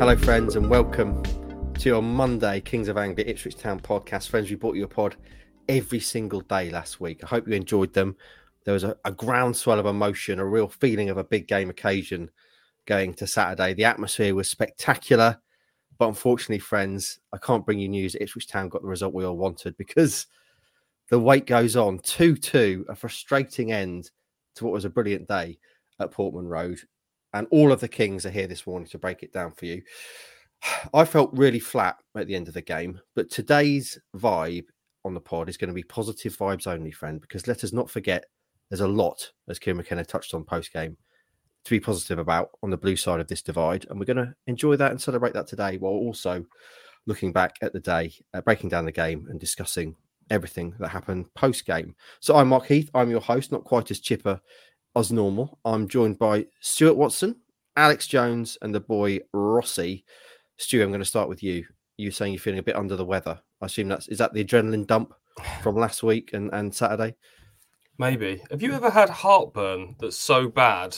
[0.00, 1.22] Hello, friends, and welcome
[1.74, 4.30] to your Monday Kings of Anglia Ipswich Town podcast.
[4.30, 5.16] Friends, we brought you a pod
[5.68, 7.22] every single day last week.
[7.22, 8.16] I hope you enjoyed them.
[8.64, 12.30] There was a, a groundswell of emotion, a real feeling of a big game occasion
[12.86, 13.74] going to Saturday.
[13.74, 15.38] The atmosphere was spectacular,
[15.98, 18.16] but unfortunately, friends, I can't bring you news.
[18.18, 20.28] Ipswich Town got the result we all wanted because
[21.10, 24.10] the wait goes on 2 2, a frustrating end
[24.54, 25.58] to what was a brilliant day
[26.00, 26.80] at Portman Road.
[27.32, 29.82] And all of the Kings are here this morning to break it down for you.
[30.94, 34.66] I felt really flat at the end of the game, but today's vibe
[35.04, 37.90] on the pod is going to be positive vibes only, friend, because let us not
[37.90, 38.26] forget
[38.68, 40.96] there's a lot, as Kieran McKenna touched on post game,
[41.64, 43.86] to be positive about on the blue side of this divide.
[43.88, 46.44] And we're going to enjoy that and celebrate that today while also
[47.06, 49.96] looking back at the day, uh, breaking down the game and discussing
[50.30, 51.94] everything that happened post game.
[52.20, 52.90] So I'm Mark Heath.
[52.94, 54.40] I'm your host, not quite as chipper
[54.96, 55.58] as normal.
[55.64, 57.36] I'm joined by Stuart Watson,
[57.76, 60.04] Alex Jones, and the boy Rossi.
[60.56, 61.64] Stu, I'm going to start with you.
[61.96, 63.40] You saying you're feeling a bit under the weather.
[63.60, 65.14] I assume that's is that the adrenaline dump
[65.62, 67.14] from last week and, and Saturday?
[67.98, 68.42] Maybe.
[68.50, 70.96] Have you ever had heartburn that's so bad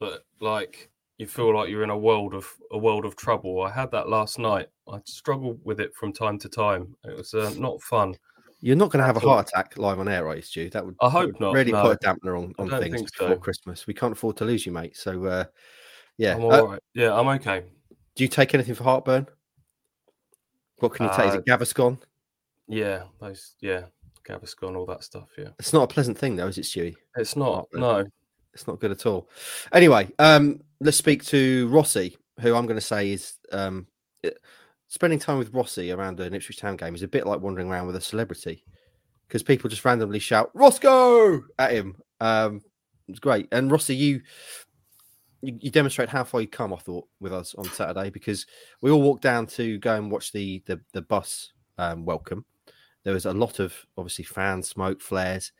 [0.00, 3.62] that like you feel like you're in a world of a world of trouble?
[3.62, 4.68] I had that last night.
[4.88, 6.94] I struggled with it from time to time.
[7.04, 8.14] It was uh, not fun.
[8.60, 10.70] You're not going to have a heart attack live on air, are you, Stu?
[10.70, 11.82] That would I hope would not, really no.
[11.82, 13.36] put a dampener on, on things before so.
[13.36, 13.86] Christmas.
[13.86, 14.96] We can't afford to lose you, mate.
[14.96, 15.44] So uh,
[16.16, 16.82] yeah, I'm Uh, all right.
[16.94, 17.64] Yeah, I'm okay.
[18.14, 19.26] do you take anything for heartburn?
[20.78, 21.28] What can you take?
[21.28, 21.98] Is Uh, it Gaviscon?
[22.66, 23.84] Yeah, those yeah,
[24.26, 25.28] Gaviscon, all that stuff.
[25.38, 26.96] Yeah, It's not a pleasant thing, though, is it, Stewie?
[27.16, 27.54] it's not.
[27.72, 27.80] Heartburn.
[27.80, 28.04] No,
[28.52, 29.28] It's not good at all.
[29.72, 33.86] Anyway, um, let's speak to Rossi, who I'm going to say is um,
[34.22, 34.38] it-
[34.88, 37.86] spending time with Rossi around an Ipswich Town game is a bit like wandering around
[37.86, 38.64] with a celebrity
[39.26, 41.96] because people just randomly shout "Roscoe" at him.
[42.20, 42.62] Um,
[43.08, 43.48] it's great.
[43.52, 44.20] And Rossi, you,
[45.42, 46.72] you you demonstrate how far you come.
[46.72, 48.46] I thought with us on Saturday because
[48.80, 52.44] we all walked down to go and watch the the, the bus um, welcome.
[53.04, 55.52] There was a lot of obviously fan smoke flares,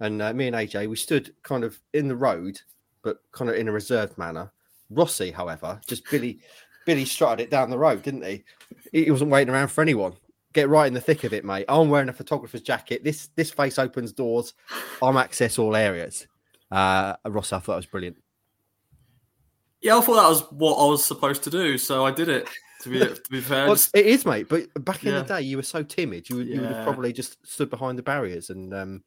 [0.00, 2.60] and uh, me and AJ we stood kind of in the road,
[3.02, 4.52] but kind of in a reserved manner.
[4.90, 6.40] Rossi, however, just Billy
[6.86, 8.44] Billy strutted it down the road, didn't he?
[8.92, 10.14] He wasn't waiting around for anyone.
[10.52, 11.64] Get right in the thick of it, mate.
[11.68, 13.02] I'm wearing a photographer's jacket.
[13.04, 14.54] This this face opens doors.
[15.02, 16.26] I'm access all areas.
[16.70, 18.16] Uh, Rossi, I thought it was brilliant.
[19.80, 22.48] Yeah, I thought that was what I was supposed to do, so I did it.
[22.82, 24.48] To be to be fair, Well, it is, mate.
[24.48, 25.20] But back in Yeah.
[25.22, 26.28] the day, you were so timid.
[26.28, 29.04] You, would- you would have probably just stood behind the barriers and um,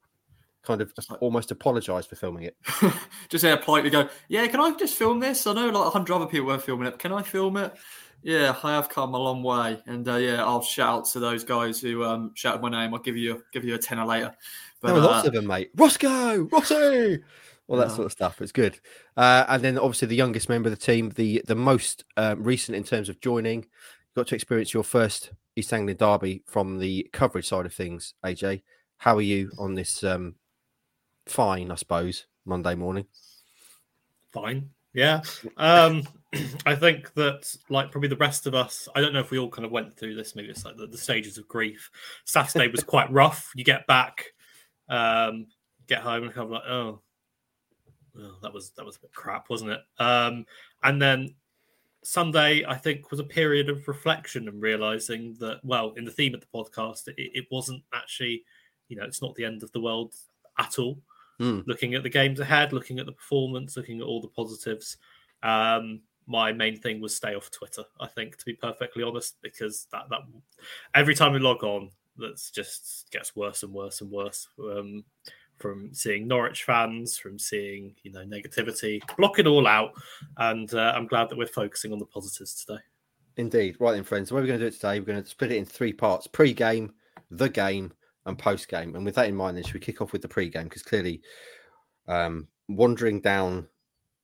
[0.66, 2.58] kind of like- almost apologised for filming it.
[3.30, 5.46] just there politely go, yeah, can I just film this?
[5.48, 7.00] I know like a hundred other people were filming it.
[7.00, 7.74] Can I film it?
[8.24, 11.44] Yeah, I have come a long way, and uh, yeah, I'll shout out to those
[11.44, 12.92] guys who um, shouted my name.
[12.94, 14.34] I'll give you give you a tenner later.
[14.82, 15.70] But there were lots uh, of them, mate.
[15.76, 17.20] Roscoe, Rossi,
[17.68, 17.94] all that Yeah.
[17.96, 18.42] sort of stuff.
[18.42, 18.80] It's good.
[19.16, 22.76] Uh, and then obviously the youngest member of the team, the the most um, recent
[22.76, 23.68] in terms of joining,
[24.16, 28.16] got to experience your first East Anglian derby from the coverage side of things.
[28.26, 28.64] AJ,
[28.98, 30.34] how are you on this um,
[31.26, 33.06] fine, I suppose, Monday morning?
[34.36, 34.70] fine.
[34.94, 35.22] Yeah.
[35.58, 36.04] Um,
[36.66, 39.50] I think that, like, probably the rest of us, I don't know if we all
[39.50, 40.36] kind of went through this.
[40.36, 41.90] Maybe it's like the, the stages of grief.
[42.26, 43.52] Saturday was quite rough.
[43.56, 44.34] You get back,
[44.90, 45.48] um,
[45.88, 47.02] get home, and kind of like, oh,
[48.14, 49.82] well, that was that was a bit crap, wasn't it?
[50.00, 50.46] Um,
[50.84, 51.36] and then
[52.04, 56.34] Sunday, I think, was a period of reflection and realizing that, well, in the theme
[56.34, 58.44] of the podcast, it, it wasn't actually,
[58.90, 60.14] you know, it's not the end of the world
[60.58, 60.98] at all
[61.40, 61.68] Mm.
[61.68, 64.98] looking at the games ahead, looking at the performance, looking at all the positives.
[65.44, 67.84] Um, my main thing was stay off Twitter.
[68.00, 70.22] I think, to be perfectly honest, because that that
[70.94, 74.48] every time we log on, that's just gets worse and worse and worse.
[74.60, 75.04] Um,
[75.58, 79.92] from seeing Norwich fans, from seeing you know negativity, block it all out,
[80.38, 82.82] and uh, I'm glad that we're focusing on the positives today.
[83.38, 83.78] Indeed.
[83.80, 84.30] Right then, friends.
[84.30, 85.94] The way we're going to do it today, we're going to split it in three
[85.94, 86.94] parts pre game,
[87.32, 87.92] the game,
[88.26, 88.96] and post game.
[88.96, 90.66] And with that in mind, then should we kick off with the pre game?
[90.66, 91.22] Because clearly,
[92.08, 93.68] um, wandering down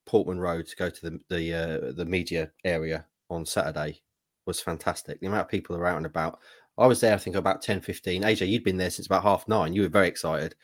[0.06, 4.02] Portman Road to go to the the, uh, the media area on Saturday
[4.46, 5.20] was fantastic.
[5.20, 6.40] The amount of people are out and about.
[6.78, 8.24] I was there, I think, about 10, 15.
[8.24, 9.74] AJ, you'd been there since about half nine.
[9.74, 10.56] You were very excited.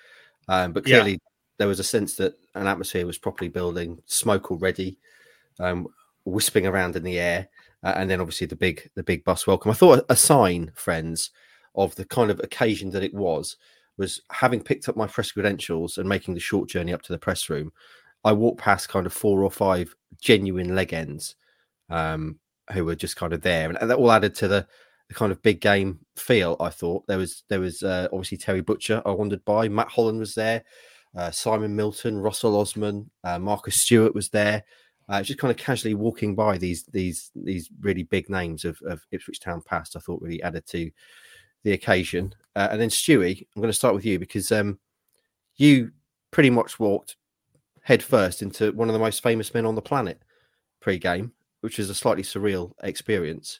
[0.47, 1.17] Um, but clearly, yeah.
[1.57, 4.97] there was a sense that an atmosphere was properly building, smoke already,
[5.59, 5.87] um,
[6.25, 7.49] whispering around in the air.
[7.83, 9.69] Uh, and then obviously the big the big bus welcome.
[9.69, 11.31] I thought a sign, friends,
[11.75, 13.57] of the kind of occasion that it was
[13.97, 17.17] was having picked up my press credentials and making the short journey up to the
[17.17, 17.71] press room.
[18.23, 21.35] I walked past kind of four or five genuine leg ends
[21.89, 22.39] um,
[22.71, 24.67] who were just kind of there, and, and that all added to the,
[25.07, 26.57] the, kind of big game feel.
[26.59, 29.01] I thought there was there was uh, obviously Terry Butcher.
[29.05, 29.69] I wandered by.
[29.69, 30.63] Matt Holland was there.
[31.15, 34.63] Uh, Simon Milton, Russell Osman, uh, Marcus Stewart was there.
[35.09, 39.01] Uh, just kind of casually walking by these these these really big names of, of
[39.11, 40.91] Ipswich Town past, I thought really added to
[41.63, 42.33] the occasion.
[42.55, 44.79] Uh, and then Stewie, I'm going to start with you because um,
[45.57, 45.91] you
[46.31, 47.15] pretty much walked
[47.83, 50.21] head first into one of the most famous men on the planet
[50.81, 51.31] pre-game,
[51.61, 53.59] which is a slightly surreal experience.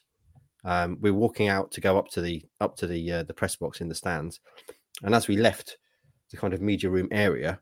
[0.64, 3.32] Um, we are walking out to go up to the up to the uh, the
[3.32, 4.40] press box in the stands,
[5.02, 5.78] and as we left
[6.30, 7.60] the kind of media room area,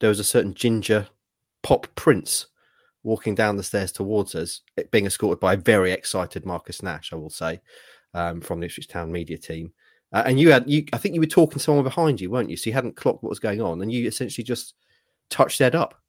[0.00, 1.08] there was a certain ginger
[1.62, 2.46] pop prince
[3.02, 4.60] walking down the stairs towards us,
[4.90, 7.60] being escorted by a very excited Marcus Nash, I will say,
[8.14, 9.72] um, from the Ipswich Town media team.
[10.12, 12.48] Uh, and you had, you, I think you were talking to someone behind you, weren't
[12.48, 12.56] you?
[12.56, 14.74] So you hadn't clocked what was going on, and you essentially just
[15.28, 16.00] touched Ed up.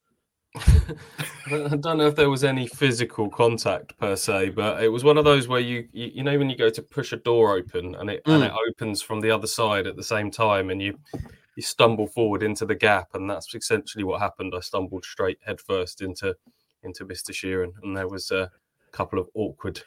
[0.55, 5.17] I don't know if there was any physical contact per se, but it was one
[5.17, 7.95] of those where you, you, you know, when you go to push a door open
[7.95, 8.33] and it mm.
[8.33, 10.97] and it opens from the other side at the same time, and you
[11.55, 14.53] you stumble forward into the gap, and that's essentially what happened.
[14.55, 16.35] I stumbled straight headfirst into
[16.83, 17.31] into Mr.
[17.31, 18.49] Sheeran, and there was a
[18.91, 19.81] couple of awkward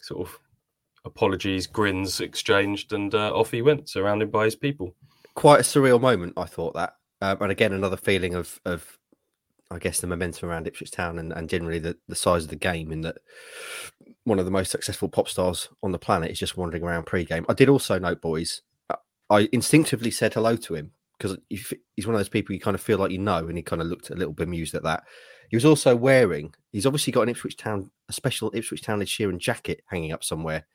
[0.00, 0.38] sort of
[1.04, 4.94] apologies, grins exchanged, and uh, off he went, surrounded by his people.
[5.34, 8.98] Quite a surreal moment, I thought that, um, and again another feeling of of
[9.72, 12.56] I guess the momentum around Ipswich Town and, and generally the, the size of the
[12.56, 13.16] game in that
[14.24, 17.46] one of the most successful pop stars on the planet is just wandering around pre-game.
[17.48, 18.60] I did also note, boys,
[18.90, 18.96] uh,
[19.30, 22.80] I instinctively said hello to him because he's one of those people you kind of
[22.80, 25.04] feel like you know, and he kind of looked a little bemused at that.
[25.48, 26.54] He was also wearing.
[26.72, 30.24] He's obviously got an Ipswich Town, a special Ipswich Town Ed Sheeran jacket hanging up
[30.24, 30.66] somewhere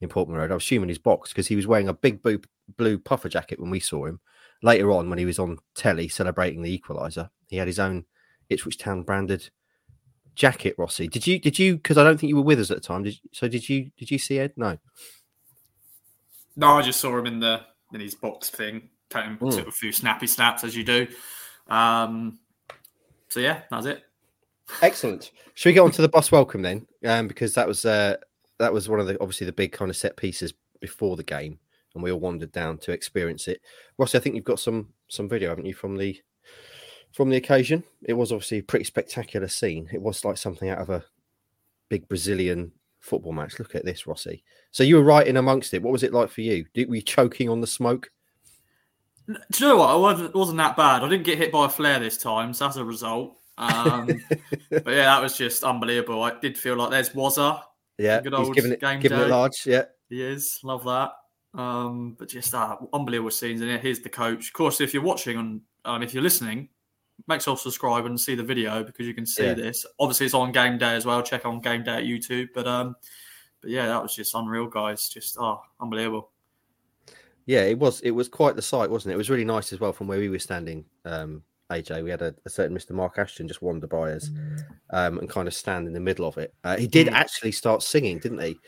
[0.00, 0.50] in Portman Road.
[0.50, 2.40] I was assuming his box because he was wearing a big blue,
[2.76, 4.20] blue puffer jacket when we saw him.
[4.62, 8.04] Later on, when he was on telly celebrating the equaliser, he had his own
[8.50, 9.48] Ipswich Town branded
[10.34, 10.74] jacket.
[10.76, 11.38] Rossi, did you?
[11.38, 11.76] Did you?
[11.76, 13.04] Because I don't think you were with us at the time.
[13.04, 13.48] Did you, so?
[13.48, 13.90] Did you?
[13.96, 14.52] Did you see Ed?
[14.56, 14.76] No.
[16.56, 17.62] No, I just saw him in the
[17.94, 19.66] in his box thing, taking mm.
[19.66, 21.06] a few snappy snaps as you do.
[21.68, 22.38] Um,
[23.28, 24.02] so yeah, that's it.
[24.82, 25.30] Excellent.
[25.54, 26.86] Should we get on to the bus welcome then?
[27.04, 28.16] Um, because that was uh,
[28.60, 31.58] that was one of the obviously the big kind of set pieces before the game,
[31.94, 33.60] and we all wandered down to experience it.
[33.98, 36.20] Rossi, I think you've got some some video, haven't you, from the
[37.12, 37.82] from the occasion?
[38.02, 39.88] It was obviously a pretty spectacular scene.
[39.92, 41.04] It was like something out of a
[41.88, 43.58] big Brazilian football match.
[43.58, 44.44] Look at this, Rossi.
[44.70, 45.82] So you were right in amongst it.
[45.82, 46.64] What was it like for you?
[46.74, 48.10] Did, were you choking on the smoke?
[49.26, 49.90] Do you know what?
[49.90, 51.02] I wasn't, wasn't that bad.
[51.02, 53.36] I didn't get hit by a flare this time, so that's a result.
[53.58, 54.06] Um,
[54.70, 56.22] but yeah, that was just unbelievable.
[56.22, 57.62] I did feel like there's Wazza.
[58.00, 59.24] Yeah, good old giving it, game giving day.
[59.24, 59.66] it large.
[59.66, 60.58] Yeah, he is.
[60.62, 61.12] Love that.
[61.52, 63.60] Um, but just uh, unbelievable scenes.
[63.60, 64.48] And here's the coach.
[64.48, 66.68] Of course, if you're watching and um, if you're listening,
[67.26, 69.54] make sure to subscribe and see the video because you can see yeah.
[69.54, 69.84] this.
[69.98, 71.22] Obviously, it's on game day as well.
[71.22, 72.48] Check on game day at YouTube.
[72.54, 72.96] But um,
[73.60, 75.08] but yeah, that was just unreal, guys.
[75.08, 76.30] Just oh, unbelievable.
[77.46, 78.00] Yeah, it was.
[78.00, 79.14] It was quite the sight, wasn't it?
[79.14, 80.84] It was really nice as well from where we were standing.
[81.04, 82.90] Um, AJ, we had a, a certain Mr.
[82.90, 84.30] Mark Ashton just wander by us
[84.90, 86.54] um, and kind of stand in the middle of it.
[86.64, 87.12] Uh, he did mm.
[87.12, 88.58] actually start singing, didn't he,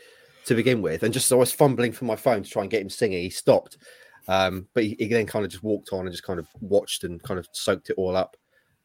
[0.45, 1.03] to begin with?
[1.03, 3.21] And just so I was fumbling for my phone to try and get him singing,
[3.21, 3.77] he stopped.
[4.27, 7.03] Um, but he, he, then kind of just walked on and just kind of watched
[7.03, 8.37] and kind of soaked it all up.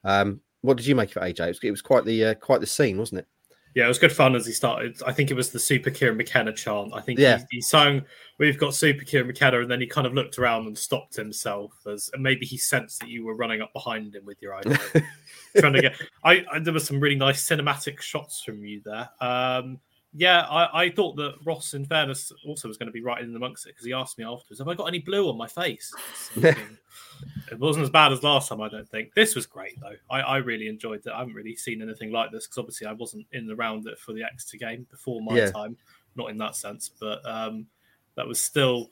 [0.03, 1.39] Um, what did you make of it, AJ?
[1.39, 3.27] It was, it was quite the uh, quite the scene, wasn't it?
[3.75, 4.99] Yeah, it was good fun as he started.
[5.05, 6.91] I think it was the Super Kieran McKenna chant.
[6.93, 7.37] I think yeah.
[7.37, 8.03] he, he sang,
[8.39, 11.73] We've got Super Kieran McKenna, and then he kind of looked around and stopped himself
[11.91, 15.03] as and maybe he sensed that you were running up behind him with your iPhone.
[15.57, 19.09] trying to get I, I, there were some really nice cinematic shots from you there.
[19.19, 19.79] Um,
[20.13, 23.35] yeah, I, I thought that Ross, in fairness, also was going to be right in
[23.35, 25.93] amongst it because he asked me afterwards, "Have I got any blue on my face?"
[26.37, 29.13] it wasn't as bad as last time, I don't think.
[29.13, 29.95] This was great though.
[30.09, 31.11] I, I really enjoyed it.
[31.11, 34.13] I haven't really seen anything like this because obviously I wasn't in the round for
[34.13, 35.51] the Exeter game before my yeah.
[35.51, 35.77] time,
[36.15, 37.67] not in that sense, but um,
[38.15, 38.89] that was still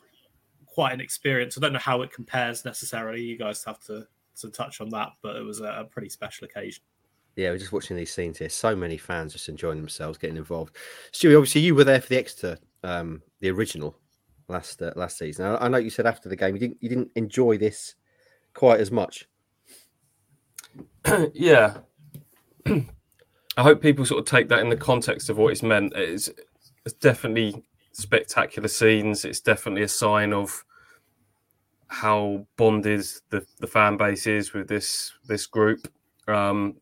[0.66, 1.58] quite an experience.
[1.58, 3.22] I don't know how it compares necessarily.
[3.24, 4.08] You guys have to
[4.42, 6.84] to touch on that, but it was a, a pretty special occasion.
[7.38, 8.50] Yeah, we're just watching these scenes here.
[8.50, 10.76] So many fans just enjoying themselves, getting involved.
[11.14, 13.96] Stewie, obviously, you were there for the Exeter, um, the original
[14.48, 15.46] last uh, last season.
[15.46, 17.94] I, I know you said after the game you didn't you didn't enjoy this
[18.56, 19.28] quite as much.
[21.34, 21.78] yeah,
[22.66, 25.94] I hope people sort of take that in the context of what it's meant.
[25.96, 26.32] It's,
[26.86, 29.26] it's definitely spectacular scenes.
[29.26, 30.66] It's definitely a sign of
[31.88, 35.88] how bonded the, the fan base is with this this group.
[36.28, 36.78] Um,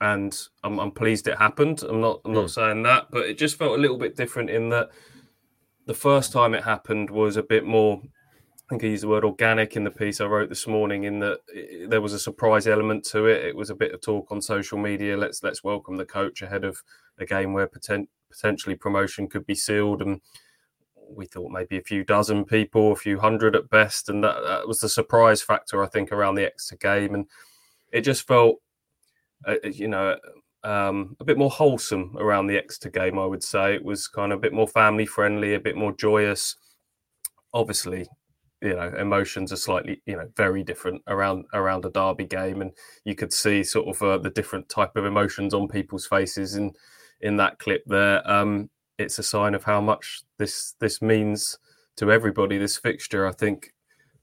[0.00, 1.82] and I'm, I'm pleased it happened.
[1.82, 2.50] I'm not I'm not mm.
[2.50, 4.90] saying that, but it just felt a little bit different in that
[5.86, 8.00] the first time it happened was a bit more
[8.68, 11.04] I think I used the word organic in the piece I wrote this morning.
[11.04, 13.44] In that it, there was a surprise element to it.
[13.46, 15.16] It was a bit of talk on social media.
[15.16, 16.82] Let's let's welcome the coach ahead of
[17.18, 20.20] a game where poten- potentially promotion could be sealed, and
[21.08, 24.68] we thought maybe a few dozen people, a few hundred at best, and that, that
[24.68, 27.26] was the surprise factor I think around the Exeter game, and
[27.90, 28.56] it just felt,
[29.46, 30.16] uh, uh you know.
[30.64, 33.76] Um, a bit more wholesome around the Exeter game, I would say.
[33.76, 36.56] It was kind of a bit more family friendly, a bit more joyous
[37.54, 38.06] obviously
[38.60, 42.72] you know emotions are slightly you know very different around around a derby game and
[43.04, 46.72] you could see sort of uh, the different type of emotions on people's faces in
[47.20, 48.68] in that clip there um
[48.98, 51.58] it's a sign of how much this this means
[51.96, 53.72] to everybody this fixture i think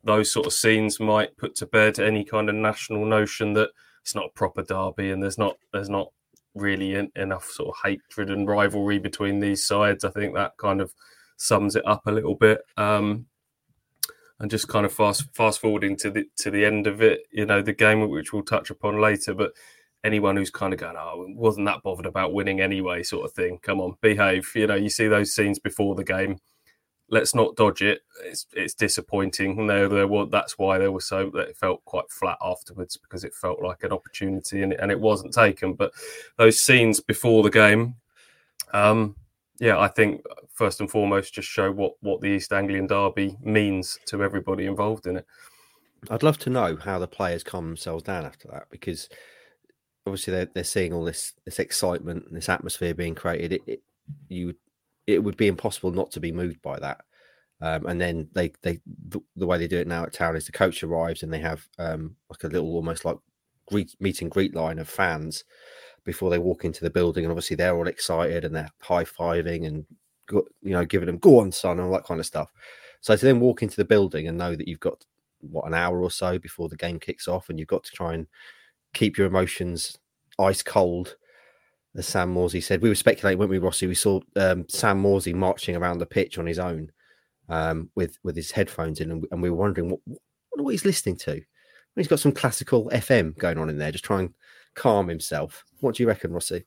[0.03, 3.69] those sort of scenes might put to bed any kind of national notion that
[4.05, 6.11] it's not a proper derby and there's not there's not
[6.53, 10.79] really in, enough sort of hatred and rivalry between these sides i think that kind
[10.79, 10.93] of
[11.37, 13.25] sums it up a little bit um
[14.39, 17.45] and just kind of fast fast forwarding to the to the end of it, you
[17.45, 19.33] know, the game which we'll touch upon later.
[19.33, 19.53] But
[20.03, 23.59] anyone who's kind of going, oh, wasn't that bothered about winning anyway, sort of thing.
[23.61, 24.49] Come on, behave.
[24.55, 26.39] You know, you see those scenes before the game.
[27.09, 28.01] Let's not dodge it.
[28.23, 29.59] It's it's disappointing.
[29.59, 32.97] And there, there was that's why they were so that it felt quite flat afterwards
[32.97, 35.73] because it felt like an opportunity and it, and it wasn't taken.
[35.73, 35.91] But
[36.37, 37.95] those scenes before the game,
[38.73, 39.15] um,
[39.59, 43.99] yeah, I think first and foremost just show what what the East Anglian Derby means
[44.07, 45.25] to everybody involved in it.
[46.09, 49.09] I'd love to know how the players calm themselves down after that because
[50.05, 53.53] obviously they're, they're seeing all this this excitement and this atmosphere being created.
[53.53, 53.83] It, it
[54.29, 54.55] you
[55.07, 57.01] it would be impossible not to be moved by that.
[57.61, 60.45] Um, and then they they the, the, way they do it now at town is
[60.45, 63.17] the coach arrives and they have um, like a little almost like
[63.67, 65.45] greet meet and greet line of fans
[66.03, 69.65] before they walk into the building, and obviously they're all excited and they're high fiving
[69.65, 69.85] and
[70.31, 72.51] you know giving them "go on, son" and all that kind of stuff.
[73.01, 75.05] So to then walk into the building and know that you've got
[75.39, 78.13] what an hour or so before the game kicks off, and you've got to try
[78.13, 78.27] and
[78.93, 79.97] keep your emotions
[80.39, 81.15] ice cold.
[81.97, 83.87] As Sam Morsy said, we were speculating, weren't we, Rossi?
[83.87, 86.91] We saw um, Sam Morsy marching around the pitch on his own
[87.47, 89.99] um, with with his headphones in, and, and we were wondering what,
[90.55, 91.41] what he's listening to.
[91.95, 94.33] He's got some classical FM going on in there, just trying to
[94.73, 95.63] calm himself.
[95.79, 96.65] What do you reckon, Rossi?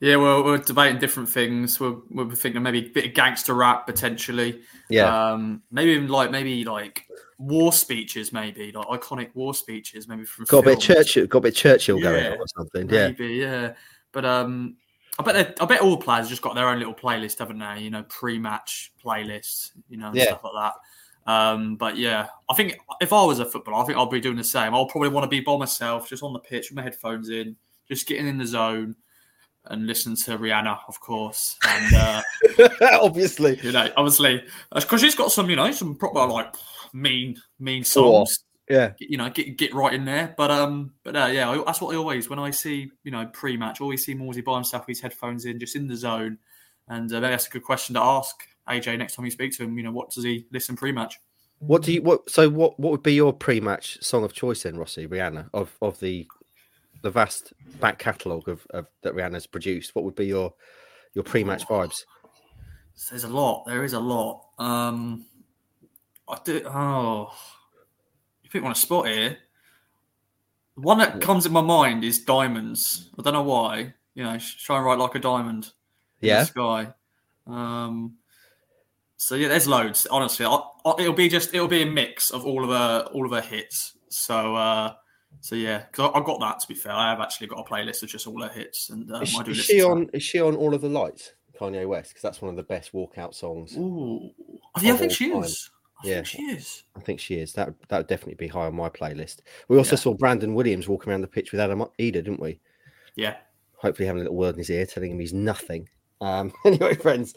[0.00, 1.78] Yeah, well, we're debating different things.
[1.78, 4.62] We're, we're thinking maybe a bit of gangster rap potentially.
[4.88, 5.32] Yeah.
[5.32, 7.06] Um, maybe even like maybe like
[7.38, 10.66] war speeches, maybe like iconic war speeches, maybe from got films.
[10.66, 12.86] a bit Churchill, got a bit Churchill yeah, going on or something.
[12.86, 13.72] Maybe, yeah, yeah.
[14.12, 14.76] But um,
[15.18, 17.80] I bet I bet all players just got their own little playlist, haven't they?
[17.80, 20.24] You know, pre-match playlists, you know, yeah.
[20.24, 20.74] stuff like that.
[21.30, 24.36] Um, but yeah, I think if I was a footballer, I think I'll be doing
[24.36, 24.74] the same.
[24.74, 27.56] I'll probably want to be by myself, just on the pitch with my headphones in,
[27.88, 28.96] just getting in the zone
[29.66, 31.56] and listen to Rihanna, of course.
[31.66, 32.22] And uh,
[33.02, 34.42] obviously, you know, obviously,
[34.74, 36.54] because she's got some, you know, some proper like
[36.92, 38.44] mean, mean songs.
[38.70, 40.32] Yeah, you know, get get right in there.
[40.36, 43.80] But um, but uh, yeah, that's what I always when I see, you know, pre-match,
[43.80, 46.38] always see Morsy by himself with his headphones in, just in the zone.
[46.86, 49.76] And uh, that's a good question to ask AJ next time you speak to him.
[49.76, 51.18] You know, what does he listen pre-match?
[51.58, 52.30] What do you what?
[52.30, 52.78] So what?
[52.78, 56.28] What would be your pre-match song of choice then, Rossi Rihanna of of the
[57.02, 59.96] the vast back catalogue of, of that Rihanna's produced?
[59.96, 60.54] What would be your
[61.14, 62.04] your pre-match oh, vibes?
[63.10, 63.64] There's a lot.
[63.66, 64.46] There is a lot.
[64.58, 65.26] Um,
[66.28, 66.62] I do.
[66.66, 67.32] Oh,
[68.58, 69.38] you on a spot here?
[70.76, 73.10] The one that comes in my mind is diamonds.
[73.18, 73.94] I don't know why.
[74.14, 75.72] You know, shine right like a diamond.
[76.20, 76.44] Yeah.
[76.44, 76.88] sky.
[77.46, 78.16] Um,
[79.16, 80.06] so yeah, there's loads.
[80.10, 83.24] Honestly, I'll, I'll, it'll be just it'll be a mix of all of her all
[83.24, 83.96] of her hits.
[84.08, 84.94] So uh,
[85.40, 86.60] so yeah, because I've got that.
[86.60, 88.90] To be fair, I have actually got a playlist of just all her hits.
[88.90, 90.08] And um, is, I do is she on?
[90.12, 91.32] Is she on all of the lights?
[91.58, 93.76] Kanye West, because that's one of the best walkout songs.
[93.76, 94.30] Ooh,
[94.80, 95.44] yeah, I think she time.
[95.44, 95.70] is.
[96.02, 96.84] I yeah, she is.
[96.96, 97.52] I think she is.
[97.52, 99.40] That that would definitely be high on my playlist.
[99.68, 100.00] We also yeah.
[100.00, 102.60] saw Brandon Williams walking around the pitch with Adam Idah, didn't we?
[103.16, 103.36] Yeah.
[103.76, 105.88] Hopefully, having a little word in his ear, telling him he's nothing.
[106.20, 107.34] Um, anyway, friends,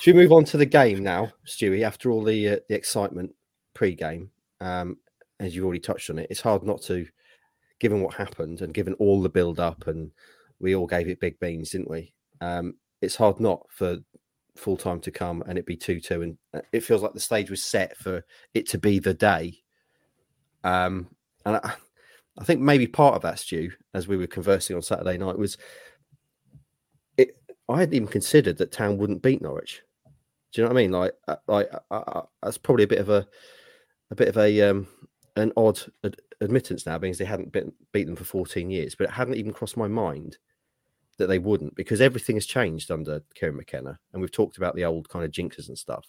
[0.00, 1.82] should we move on to the game now, Stewie?
[1.82, 3.34] After all the uh, the excitement
[3.74, 4.98] pre-game, um,
[5.40, 7.06] as you've already touched on it, it's hard not to,
[7.78, 10.10] given what happened and given all the build-up, and
[10.60, 12.12] we all gave it big beans, didn't we?
[12.40, 13.98] Um, it's hard not for
[14.58, 17.50] full time to come and it be two-two, and uh, it feels like the stage
[17.50, 19.62] was set for it to be the day.
[20.64, 21.08] Um,
[21.44, 21.74] and I,
[22.38, 25.56] I think maybe part of that, Stu, as we were conversing on Saturday night, was
[27.16, 27.36] it.
[27.68, 29.82] I hadn't even considered that Town wouldn't beat Norwich.
[30.52, 30.92] Do you know what I mean?
[30.92, 33.26] Like, uh, like uh, uh, that's probably a bit of a
[34.10, 34.86] a bit of a um,
[35.36, 39.08] an odd ad- admittance now, because they hadn't been, beat them for 14 years, but
[39.08, 40.38] it hadn't even crossed my mind
[41.18, 44.84] that they wouldn't, because everything has changed under Kieran McKenna, and we've talked about the
[44.84, 46.04] old kind of jinxes and stuff.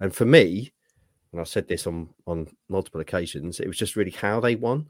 [0.00, 0.72] And for me,
[1.32, 4.88] and I've said this on on multiple occasions, it was just really how they won.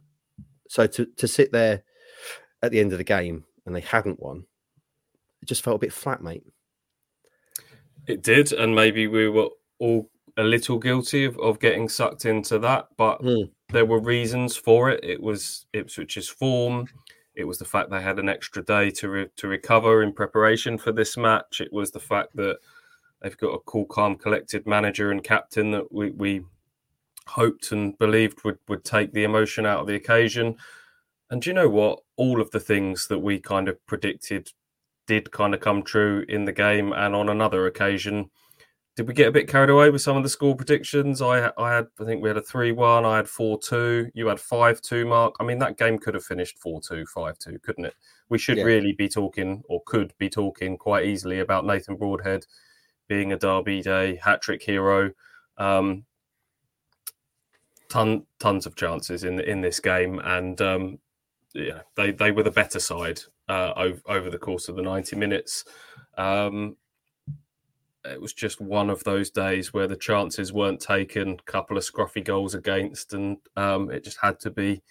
[0.69, 1.83] So to to sit there
[2.63, 4.45] at the end of the game and they hadn't won,
[5.43, 6.45] it just felt a bit flat, mate.
[8.07, 12.59] It did, and maybe we were all a little guilty of, of getting sucked into
[12.61, 13.51] that, but Mm.
[13.71, 15.03] there were reasons for it.
[15.03, 16.87] It was Ipswich's form.
[17.39, 20.77] It was the fact they had an extra day to re- to recover in preparation
[20.77, 21.61] for this match.
[21.61, 22.59] It was the fact that
[23.23, 26.45] they've got a cool, calm, collected manager and captain that we, we
[27.29, 30.57] hoped and believed would, would take the emotion out of the occasion.
[31.31, 32.01] And do you know what?
[32.17, 34.51] All of the things that we kind of predicted
[35.07, 36.93] did kind of come true in the game.
[36.93, 38.31] And on another occasion,
[38.99, 41.23] did we get a bit carried away with some of the score predictions?
[41.23, 43.05] I I had I think we had a three one.
[43.05, 44.11] I had four two.
[44.13, 45.07] You had five two.
[45.07, 45.37] Mark.
[45.39, 47.95] I mean that game could have finished 4-2, 5-2, couldn't it?
[48.29, 48.65] We should Yeah.
[48.65, 52.45] really be talking or could be talking quite easily about Nathan Broadhead
[53.07, 55.13] being a Derby Day hat trick hero.
[55.59, 56.05] Um,
[57.89, 60.99] ton tons of chances in in this game, and um,
[61.55, 65.15] yeah, they they were the better side uh, over over the course of the ninety
[65.15, 65.65] minutes.
[66.17, 66.77] Um,
[68.11, 72.25] it was just one of those days where the chances weren't taken, couple of scruffy
[72.25, 74.83] goals against, and um, it just had to be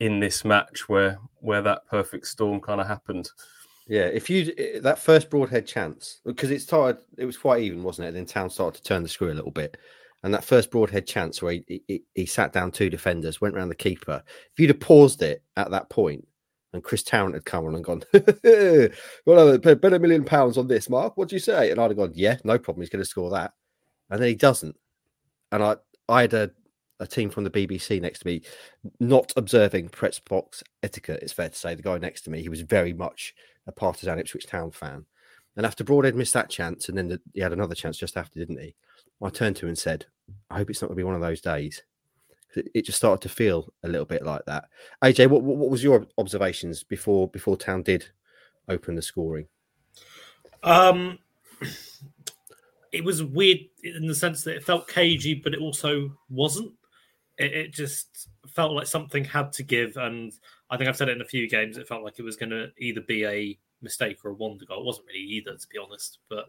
[0.00, 3.30] in this match where where that perfect storm kind of happened.
[3.88, 7.82] Yeah, if you eh, that first Broadhead chance because it started, it was quite even,
[7.82, 8.08] wasn't it?
[8.08, 9.76] And Then Town started to turn the screw a little bit,
[10.22, 13.68] and that first Broadhead chance where he, he, he sat down two defenders, went around
[13.68, 14.22] the keeper.
[14.52, 16.26] If you'd have paused it at that point,
[16.72, 18.02] and Chris Tarrant had come on and gone,
[19.26, 21.16] well, I bet a million pounds on this, Mark.
[21.16, 21.70] What do you say?
[21.70, 22.82] And I'd have gone, yeah, no problem.
[22.82, 23.54] He's going to score that,
[24.10, 24.76] and then he doesn't.
[25.52, 25.76] And I,
[26.08, 26.50] I had a,
[27.00, 28.42] a team from the BBC next to me,
[29.00, 31.20] not observing press box etiquette.
[31.22, 33.34] It's fair to say the guy next to me, he was very much
[33.66, 35.06] a partisan Ipswich Town fan.
[35.56, 38.38] And after Broadhead missed that chance, and then the, he had another chance just after,
[38.38, 38.74] didn't he?
[39.22, 40.04] I turned to him and said,
[40.50, 41.82] I hope it's not going to be one of those days.
[42.54, 44.68] It, just started to feel a little bit like that.
[45.04, 48.06] AJ, what, what, what was your observations before before Town did
[48.68, 49.46] open the scoring?
[50.62, 51.18] Um,
[52.92, 56.72] it was weird in the sense that it felt cagey, but it also wasn't.
[57.38, 60.32] It, it just felt like something had to give, and
[60.70, 61.76] I think I've said it in a few games.
[61.76, 64.80] It felt like it was going to either be a mistake or a wonder goal.
[64.80, 66.18] It wasn't really either, to be honest.
[66.30, 66.48] But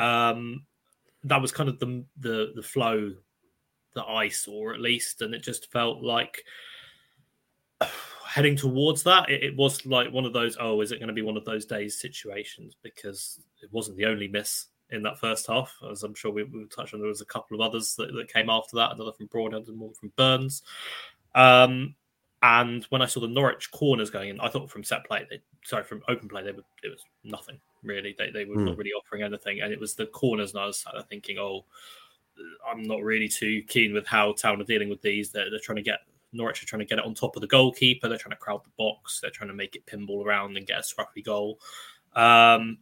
[0.00, 0.64] um,
[1.24, 3.12] that was kind of the the the flow
[3.94, 6.44] that I saw, at least, and it just felt like
[8.26, 9.28] heading towards that.
[9.28, 10.56] It, it was like one of those.
[10.58, 12.76] Oh, is it going to be one of those days situations?
[12.82, 16.66] Because it wasn't the only miss in that first half, as I'm sure we, we
[16.66, 17.00] touched on.
[17.00, 19.80] There was a couple of others that, that came after that, another from Broadhead and
[19.80, 20.62] one from Burns.
[21.34, 21.94] Um,
[22.42, 25.40] and when I saw the Norwich corners going in, I thought from set play, they,
[25.64, 28.14] sorry, from open play, they were it was nothing really.
[28.18, 28.64] They they were Hmm.
[28.66, 30.52] not really offering anything, and it was the corners.
[30.52, 31.64] And I was thinking, oh,
[32.68, 35.30] I'm not really too keen with how Town are dealing with these.
[35.30, 36.00] They're, they're trying to get
[36.32, 38.08] Norwich are trying to get it on top of the goalkeeper.
[38.08, 39.20] They're trying to crowd the box.
[39.20, 41.60] They're trying to make it pinball around and get a scruffy goal.
[42.14, 42.78] Um,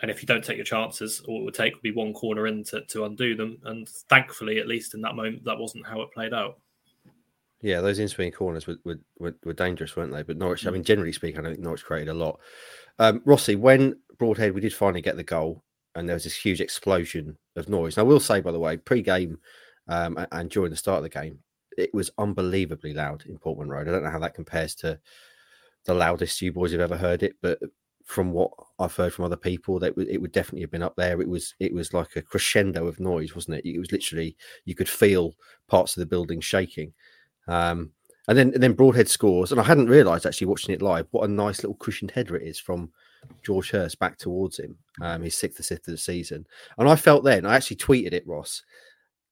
[0.00, 2.46] and if you don't take your chances, all it would take would be one corner
[2.46, 3.58] in to, to undo them.
[3.64, 6.58] And thankfully, at least in that moment, that wasn't how it played out.
[7.60, 10.24] Yeah, those in swinging corners were, were, were, were dangerous, weren't they?
[10.24, 12.40] But Norwich, I mean, generally speaking, I don't think Norwich created a lot.
[12.98, 15.62] Um, Rossi, when Broadhead, we did finally get the goal,
[15.94, 17.96] and there was this huge explosion of noise.
[17.96, 19.38] And I will say, by the way, pre-game
[19.88, 21.38] um, and during the start of the game,
[21.76, 23.88] it was unbelievably loud in Portman Road.
[23.88, 24.98] I don't know how that compares to
[25.84, 27.58] the loudest you boys have ever heard it, but
[28.04, 31.20] from what I've heard from other people, that it would definitely have been up there.
[31.20, 33.68] It was it was like a crescendo of noise, wasn't it?
[33.68, 35.34] It was literally you could feel
[35.68, 36.92] parts of the building shaking.
[37.48, 37.92] Um,
[38.28, 41.28] and then and then Broadhead scores, and I hadn't realised actually watching it live what
[41.28, 42.90] a nice little cushioned header it is from
[43.42, 44.76] George Hurst back towards him.
[45.00, 46.46] Um, his sixth assist of the season,
[46.78, 48.62] and I felt then I actually tweeted it, Ross,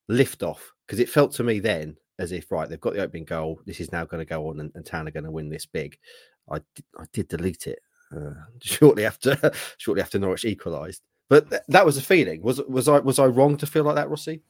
[0.08, 3.24] lift off because it felt to me then as if right they've got the opening
[3.24, 3.60] goal.
[3.66, 5.66] This is now going to go on, and, and Town are going to win this
[5.66, 5.98] big.
[6.50, 7.80] I did, I did delete it
[8.14, 11.02] uh, shortly after shortly after Norwich equalised.
[11.28, 12.42] But th- that was a feeling.
[12.42, 14.42] Was was I was I wrong to feel like that, Rossi?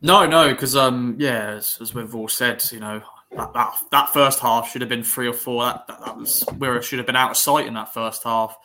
[0.00, 3.02] No, no, because um, yeah, as, as we've all said, you know,
[3.36, 5.64] that, that that first half should have been three or four.
[5.64, 8.24] That that, that was where it should have been out of sight in that first
[8.24, 8.56] half.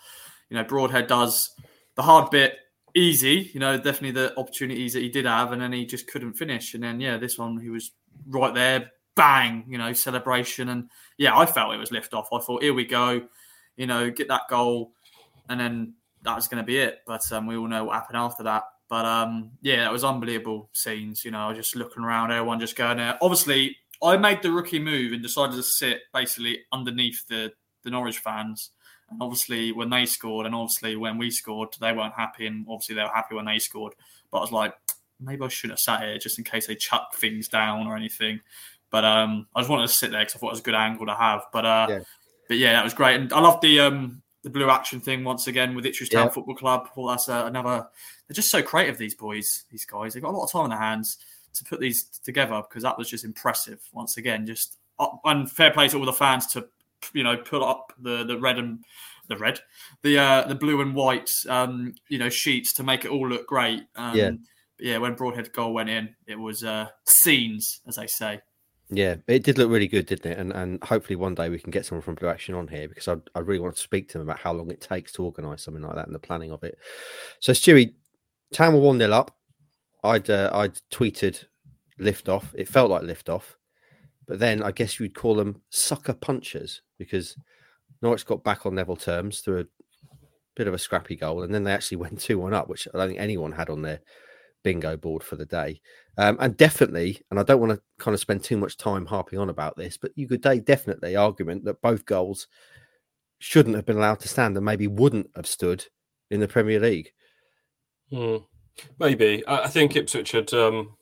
[0.50, 1.54] You know, Broadhead does
[1.96, 2.56] the hard bit
[2.96, 3.52] easy.
[3.54, 6.74] You know, definitely the opportunities that he did have, and then he just couldn't finish.
[6.74, 7.92] And then yeah, this one he was
[8.28, 12.30] right there, bang, you know, celebration, and yeah, I felt it was lift off.
[12.32, 13.22] I thought, here we go,
[13.76, 14.94] you know, get that goal,
[15.50, 17.00] and then that was going to be it.
[17.06, 18.64] But um, we all know what happened after that.
[18.90, 21.26] But um, yeah, it was unbelievable scenes.
[21.26, 23.18] You know, I was just looking around, everyone just going there.
[23.22, 28.20] Obviously, I made the rookie move and decided to sit basically underneath the the Norwich
[28.20, 28.72] fans.
[29.10, 32.96] And obviously, when they scored, and obviously when we scored, they weren't happy, and obviously
[32.96, 33.94] they were happy when they scored.
[34.32, 34.74] But I was like,
[35.20, 38.42] maybe I shouldn't have sat here just in case they chuck things down or anything.
[38.90, 40.76] But um, I just wanted to sit there because I thought it was a good
[40.76, 41.46] angle to have.
[41.52, 42.00] But uh, yeah.
[42.48, 45.48] but yeah, that was great, and I love the um the blue action thing once
[45.48, 46.32] again with Ipswich Town yeah.
[46.32, 46.90] Football Club.
[46.96, 47.88] Well, that's uh, another.
[48.28, 48.98] They're just so creative.
[48.98, 51.18] These boys, these guys, they've got a lot of time on their hands
[51.54, 53.80] to put these together because that was just impressive.
[53.94, 54.78] Once again, just
[55.26, 56.68] and fair play to all the fans to
[57.14, 58.84] you know put up the the red and
[59.28, 59.60] the red,
[60.02, 63.48] the uh, the blue and white um, you know sheets to make it all look
[63.48, 63.84] great.
[63.96, 64.32] Um, yeah,
[64.80, 64.98] yeah.
[64.98, 68.42] When Broadhead goal went in, it was uh, scenes, as they say.
[68.90, 70.38] Yeah, it did look really good, didn't it?
[70.38, 73.08] And and hopefully one day we can get someone from Blue Action on here because
[73.08, 75.64] I I really want to speak to them about how long it takes to organise
[75.64, 76.78] something like that and the planning of it.
[77.40, 77.94] So Stewie,
[78.52, 79.36] Town were one 0 up.
[80.04, 81.46] I'd uh, I'd tweeted
[81.98, 82.54] lift off.
[82.58, 83.58] It felt like lift off,
[84.28, 87.38] but then I guess you'd call them sucker punchers because
[88.02, 89.66] Norwich got back on level terms through a
[90.56, 92.98] bit of a scrappy goal, and then they actually went two one up, which I
[92.98, 94.02] don't think anyone had on their
[94.64, 95.82] bingo board for the day.
[96.18, 99.40] Um, and definitely, and I don't want to kind of spend too much time harping
[99.40, 102.48] on about this, but you could definitely argument that both goals
[103.40, 105.86] shouldn't have been allowed to stand and maybe wouldn't have stood
[106.32, 107.12] in the Premier League.
[108.10, 108.38] Hmm.
[109.00, 110.54] Maybe I think Ipswich had.
[110.54, 110.96] Um,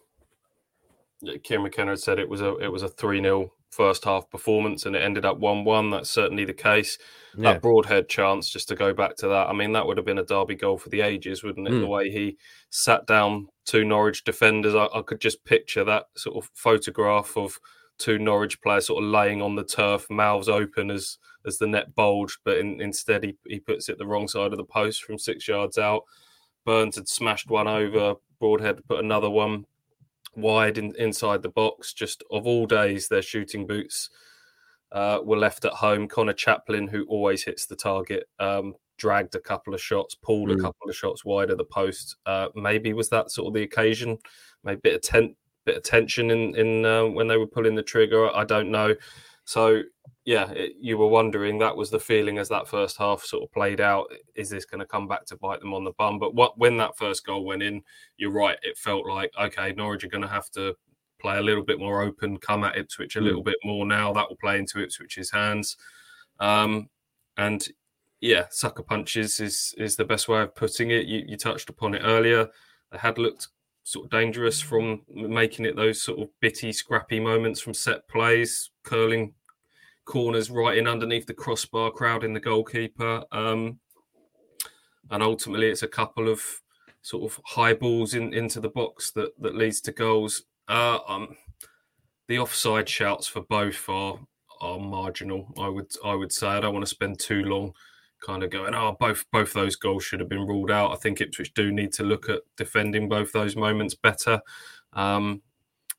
[1.43, 4.85] Kieran McKenna had said it was a it was a three 0 first half performance
[4.85, 5.89] and it ended up 1 1.
[5.91, 6.97] That's certainly the case.
[7.37, 7.53] Yeah.
[7.53, 10.17] That Broadhead chance, just to go back to that, I mean, that would have been
[10.17, 11.73] a derby goal for the ages, wouldn't it?
[11.73, 11.81] Mm.
[11.81, 12.37] The way he
[12.69, 17.57] sat down two Norwich defenders, I, I, could just picture that sort of photograph of
[17.97, 21.95] two Norwich players sort of laying on the turf, mouths open as as the net
[21.95, 25.17] bulged, but in, instead he, he puts it the wrong side of the post from
[25.17, 26.03] six yards out.
[26.65, 29.65] Burns had smashed one over, Broadhead put another one
[30.35, 31.93] wide in, inside the box.
[31.93, 34.09] Just of all days, their shooting boots
[34.91, 36.07] uh, were left at home.
[36.07, 40.59] Connor Chaplin, who always hits the target, um, dragged a couple of shots, pulled mm.
[40.59, 42.17] a couple of shots wide of the post.
[42.25, 44.17] Uh, maybe was that sort of the occasion?
[44.63, 47.75] Maybe a bit of, ten- bit of tension in in uh, when they were pulling
[47.75, 48.35] the trigger.
[48.35, 48.95] I don't know.
[49.45, 49.81] So
[50.25, 53.51] yeah, it, you were wondering that was the feeling as that first half sort of
[53.51, 54.05] played out.
[54.35, 56.19] Is this going to come back to bite them on the bum?
[56.19, 57.81] But what when that first goal went in,
[58.17, 58.57] you're right.
[58.61, 60.75] It felt like okay, Norwich are going to have to
[61.19, 63.23] play a little bit more open, come at Ipswich a mm.
[63.23, 64.13] little bit more now.
[64.13, 65.75] That will play into Ipswich's hands.
[66.39, 66.89] Um,
[67.37, 67.65] and
[68.19, 71.07] yeah, sucker punches is is the best way of putting it.
[71.07, 72.47] You, you touched upon it earlier.
[72.91, 73.47] They had looked
[73.83, 78.69] sort of dangerous from making it those sort of bitty, scrappy moments from set plays,
[78.83, 79.33] curling
[80.11, 83.23] corners right in underneath the crossbar, crowding the goalkeeper.
[83.31, 83.79] Um,
[85.09, 86.41] and ultimately, it's a couple of
[87.01, 90.43] sort of high balls in, into the box that, that leads to goals.
[90.67, 91.37] Uh, um,
[92.27, 94.19] the offside shouts for both are
[94.59, 95.47] are marginal.
[95.57, 97.73] I would I would say I don't want to spend too long
[98.21, 100.91] kind of going, oh, both both those goals should have been ruled out.
[100.91, 104.41] I think Ipswich do need to look at defending both those moments better.
[104.93, 105.41] Um,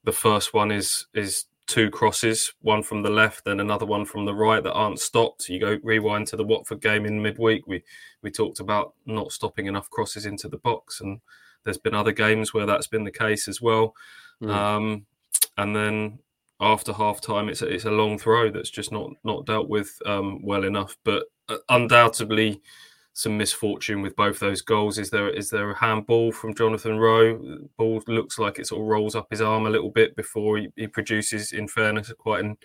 [0.05, 4.25] the first one is is two crosses, one from the left and another one from
[4.25, 5.48] the right that aren't stopped.
[5.48, 7.66] You go rewind to the Watford game in midweek.
[7.66, 7.83] We
[8.22, 11.20] we talked about not stopping enough crosses into the box, and
[11.64, 13.94] there's been other games where that's been the case as well.
[14.42, 14.51] Mm.
[14.51, 15.07] Um,
[15.57, 16.18] and then
[16.61, 19.96] after half time, it's a, it's a long throw that's just not not dealt with
[20.07, 20.96] um, well enough.
[21.05, 22.61] But uh, undoubtedly,
[23.14, 24.98] some misfortune with both those goals.
[24.98, 27.38] Is there is there a handball from Jonathan Rowe?
[27.77, 30.68] Ball looks like it sort of rolls up his arm a little bit before he,
[30.77, 32.57] he produces, in fairness, quite an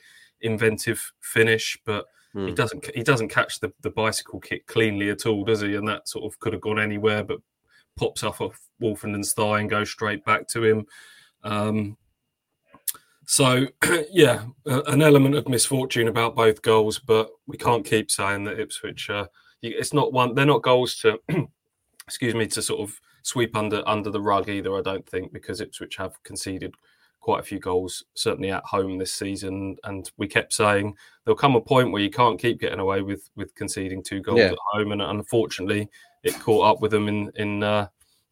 [0.41, 2.47] inventive finish, but mm.
[2.47, 5.75] he doesn't he doesn't catch the, the bicycle kick cleanly at all, does he?
[5.75, 7.39] And that sort of could have gone anywhere, but
[7.97, 10.85] pops off of Woolfenden's thigh and goes straight back to him.
[11.43, 11.97] Um,
[13.25, 13.67] so,
[14.11, 19.09] yeah, an element of misfortune about both goals, but we can't keep saying that Ipswich.
[19.09, 19.27] Uh,
[19.61, 20.35] it's not one.
[20.35, 21.19] They're not goals to,
[22.07, 24.75] excuse me, to sort of sweep under under the rug either.
[24.75, 26.73] I don't think because Ipswich have conceded
[27.19, 29.75] quite a few goals, certainly at home this season.
[29.83, 33.29] And we kept saying there'll come a point where you can't keep getting away with
[33.35, 34.51] with conceding two goals yeah.
[34.51, 35.89] at home, and unfortunately,
[36.23, 37.87] it caught up with them in in uh,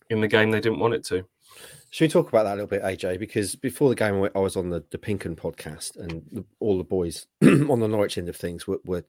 [0.09, 1.25] in the game they didn't want it to.
[1.89, 3.19] Should we talk about that a little bit, AJ?
[3.19, 7.27] Because before the game, I was on the, the Pinkun podcast, and all the boys
[7.41, 9.05] on the Norwich end of things were, were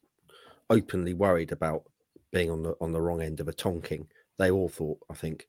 [0.70, 1.82] openly worried about
[2.36, 4.06] being on the on the wrong end of a tonking.
[4.38, 5.48] They all thought, I think,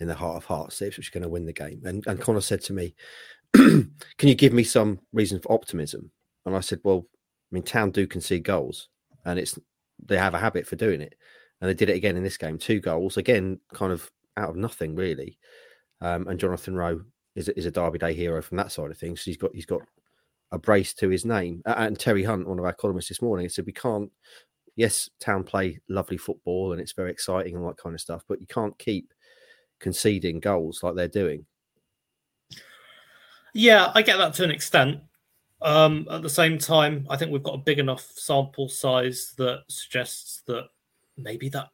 [0.00, 1.82] in their heart of hearts, Ipswich was going to win the game.
[1.84, 2.94] And and Connor said to me,
[3.54, 3.90] "Can
[4.28, 6.10] you give me some reason for optimism?"
[6.46, 8.88] And I said, "Well, I mean, Town do concede goals,
[9.24, 9.58] and it's
[10.06, 11.14] they have a habit for doing it,
[11.60, 12.58] and they did it again in this game.
[12.58, 15.38] Two goals again, kind of out of nothing, really.
[16.00, 17.02] um, and Jonathan Rowe
[17.36, 19.22] is is a Derby Day hero from that side of things.
[19.22, 19.82] He's got he's got
[20.52, 21.62] a brace to his name.
[21.66, 24.10] And Terry Hunt, one of our columnists this morning, said we can't.
[24.78, 28.40] Yes, Town play lovely football and it's very exciting and that kind of stuff, but
[28.40, 29.12] you can't keep
[29.80, 31.44] conceding goals like they're doing.
[33.54, 35.00] Yeah, I get that to an extent.
[35.62, 39.64] Um, at the same time, I think we've got a big enough sample size that
[39.68, 40.68] suggests that
[41.16, 41.70] maybe that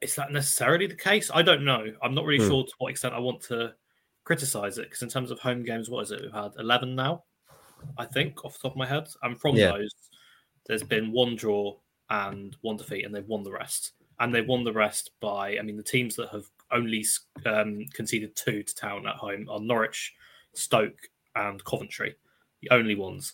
[0.00, 1.30] is that necessarily the case.
[1.32, 1.86] I don't know.
[2.02, 2.50] I'm not really hmm.
[2.50, 3.72] sure to what extent I want to
[4.24, 6.22] criticize it because in terms of home games, what is it?
[6.22, 7.22] We've had 11 now,
[7.96, 9.06] I think, off the top of my head.
[9.22, 9.70] And from yeah.
[9.70, 9.94] those,
[10.66, 11.76] there's been one draw
[12.12, 13.92] and one defeat, and they've won the rest.
[14.20, 17.04] And they've won the rest by, I mean, the teams that have only
[17.46, 20.12] um, conceded two to Town at home are Norwich,
[20.52, 22.14] Stoke, and Coventry,
[22.60, 23.32] the only ones.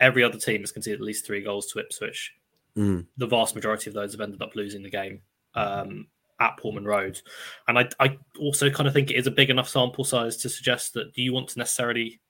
[0.00, 2.34] Every other team has conceded at least three goals to Ipswich.
[2.76, 3.06] Mm.
[3.18, 5.22] The vast majority of those have ended up losing the game
[5.54, 6.08] um,
[6.40, 7.20] at Portman Road.
[7.68, 10.48] And I, I also kind of think it is a big enough sample size to
[10.48, 12.20] suggest that do you want to necessarily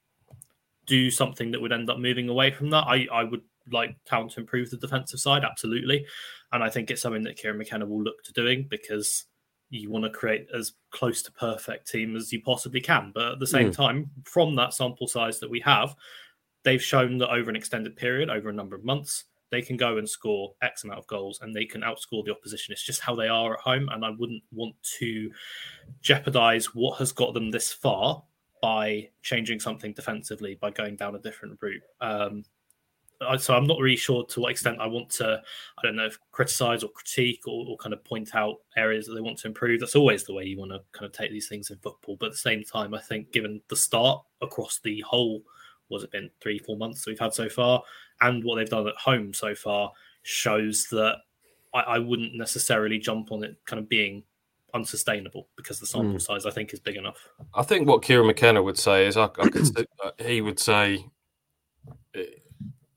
[0.84, 2.84] do something that would end up moving away from that?
[2.86, 6.06] I, I would like Town to improve the defensive side, absolutely.
[6.52, 9.24] And I think it's something that Kieran McKenna will look to doing because
[9.70, 13.10] you want to create as close to perfect team as you possibly can.
[13.14, 13.74] But at the same mm.
[13.74, 15.94] time, from that sample size that we have,
[16.62, 19.98] they've shown that over an extended period, over a number of months, they can go
[19.98, 22.72] and score X amount of goals and they can outscore the opposition.
[22.72, 23.88] It's just how they are at home.
[23.90, 25.30] And I wouldn't want to
[26.00, 28.22] jeopardize what has got them this far
[28.62, 31.82] by changing something defensively, by going down a different route.
[32.00, 32.44] Um,
[33.38, 35.42] so I'm not really sure to what extent I want to,
[35.78, 39.20] I don't know, criticize or critique or, or, kind of point out areas that they
[39.20, 39.80] want to improve.
[39.80, 42.16] That's always the way you want to kind of take these things in football.
[42.18, 45.42] But at the same time, I think given the start across the whole,
[45.88, 47.82] was it been three, four months that we've had so far,
[48.20, 51.16] and what they've done at home so far, shows that
[51.74, 54.22] I, I wouldn't necessarily jump on it kind of being
[54.74, 56.22] unsustainable because the sample mm.
[56.22, 57.28] size I think is big enough.
[57.54, 59.86] I think what Kieran McKenna would say is I, I could,
[60.18, 61.04] he would say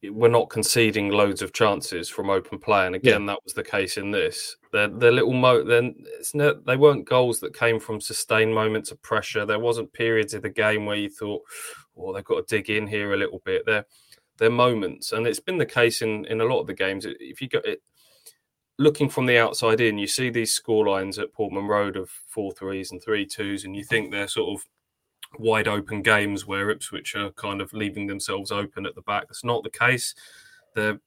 [0.09, 3.27] we're not conceding loads of chances from open play, and again, yeah.
[3.27, 4.55] that was the case in this.
[4.71, 5.63] They're, they're little mo.
[5.63, 9.45] Then it's no, they weren't goals that came from sustained moments of pressure.
[9.45, 11.43] There wasn't periods of the game where you thought,
[11.97, 13.85] "Oh, they've got to dig in here a little bit." They're
[14.37, 17.05] they're moments, and it's been the case in in a lot of the games.
[17.05, 17.81] If you got it,
[18.77, 22.51] looking from the outside in, you see these score lines at Portman Road of four
[22.51, 24.65] threes and three twos, and you think they're sort of
[25.39, 29.27] wide open games where Ipswich are kind of leaving themselves open at the back.
[29.27, 30.15] That's not the case.
[30.75, 30.99] They're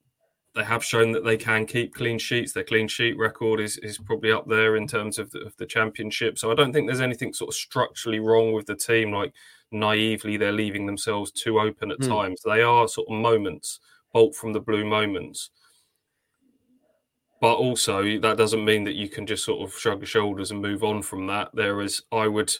[0.59, 2.53] they have shown that they can keep clean sheets.
[2.53, 5.67] Their clean sheet record is, is probably up there in terms of the, of the
[5.67, 6.37] championship.
[6.37, 9.13] So I don't think there's anything sort of structurally wrong with the team.
[9.13, 9.33] Like
[9.71, 12.09] naively, they're leaving themselves too open at mm.
[12.09, 12.41] times.
[12.45, 13.79] They are sort of moments,
[14.13, 15.51] bolt from the blue moments.
[17.41, 20.61] But also, that doesn't mean that you can just sort of shrug your shoulders and
[20.61, 21.51] move on from that.
[21.55, 22.53] There is, I would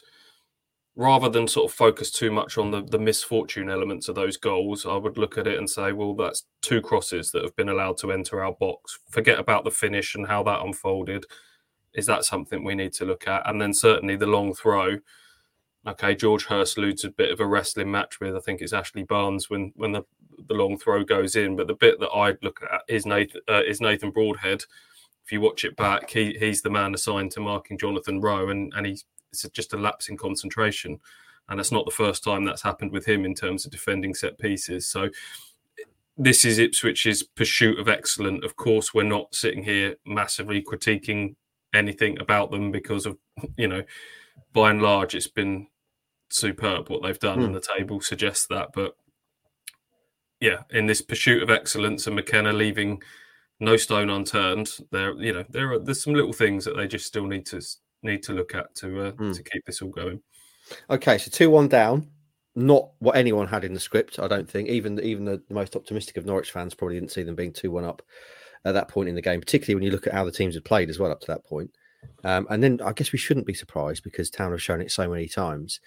[0.99, 4.85] rather than sort of focus too much on the, the misfortune elements of those goals,
[4.85, 7.97] I would look at it and say, well, that's two crosses that have been allowed
[7.99, 8.99] to enter our box.
[9.09, 11.25] Forget about the finish and how that unfolded.
[11.93, 13.49] Is that something we need to look at?
[13.49, 14.97] And then certainly the long throw.
[15.87, 19.03] Okay, George Hurst loses a bit of a wrestling match with, I think it's Ashley
[19.03, 20.03] Barnes when when the,
[20.49, 21.55] the long throw goes in.
[21.55, 24.63] But the bit that I'd look at is Nathan, uh, is Nathan Broadhead.
[25.23, 28.73] If you watch it back, he, he's the man assigned to marking Jonathan Rowe, and,
[28.75, 28.99] and he
[29.31, 30.99] it's just a lapse in concentration.
[31.47, 34.37] And that's not the first time that's happened with him in terms of defending set
[34.37, 34.87] pieces.
[34.87, 35.09] So
[36.15, 38.45] this is Ipswich's pursuit of excellence.
[38.45, 41.35] Of course, we're not sitting here massively critiquing
[41.73, 43.17] anything about them because of,
[43.57, 43.83] you know,
[44.53, 45.67] by and large, it's been
[46.29, 47.45] superb what they've done, mm.
[47.45, 48.69] and the table suggests that.
[48.73, 48.95] But
[50.39, 53.01] yeah, in this pursuit of excellence and McKenna leaving
[53.59, 57.05] no stone unturned, there, you know, there are there's some little things that they just
[57.05, 57.61] still need to
[58.03, 59.35] need to look at to uh, mm.
[59.35, 60.21] to keep this all going.
[60.89, 62.07] Okay, so two one down.
[62.55, 64.69] Not what anyone had in the script, I don't think.
[64.69, 67.71] Even even the, the most optimistic of Norwich fans probably didn't see them being two
[67.71, 68.01] one up
[68.65, 70.65] at that point in the game, particularly when you look at how the teams had
[70.65, 71.71] played as well up to that point.
[72.23, 75.09] Um, and then I guess we shouldn't be surprised because Town have shown it so
[75.09, 75.79] many times.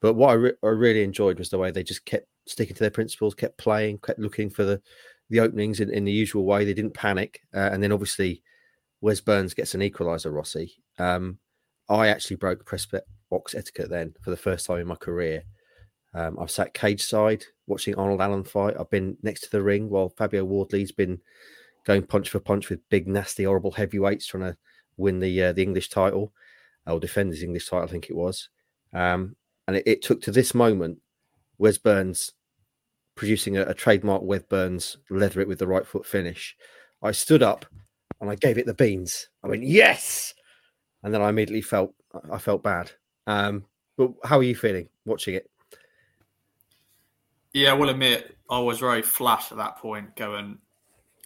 [0.00, 2.80] But what I, re- I really enjoyed was the way they just kept sticking to
[2.80, 4.80] their principles, kept playing, kept looking for the
[5.28, 6.64] the openings in, in the usual way.
[6.64, 8.42] They didn't panic, uh, and then obviously
[9.00, 10.32] Wes Burns gets an equaliser.
[10.32, 10.74] Rossi.
[10.98, 11.38] Um,
[11.90, 12.86] I actually broke press
[13.30, 15.42] box etiquette then for the first time in my career.
[16.14, 18.76] Um, I've sat cage side watching Arnold Allen fight.
[18.78, 21.20] I've been next to the ring while Fabio Wardley's been
[21.84, 24.56] going punch for punch with big, nasty, horrible heavyweights trying to
[24.96, 26.32] win the uh, the English title
[26.86, 28.48] or defend his English title, I think it was.
[28.92, 30.98] Um, and it, it, took to this moment,
[31.58, 32.32] Wes Burns
[33.14, 36.56] producing a, a trademark Wes Burns leather it with the right foot finish.
[37.02, 37.66] I stood up
[38.20, 39.28] and I gave it the beans.
[39.44, 40.34] I went, yes
[41.02, 41.94] and then I immediately felt
[42.30, 42.90] I felt bad,
[43.26, 43.64] um,
[43.96, 45.48] But how are you feeling watching it?
[47.52, 50.58] Yeah, I will admit I was very flat at that point, going,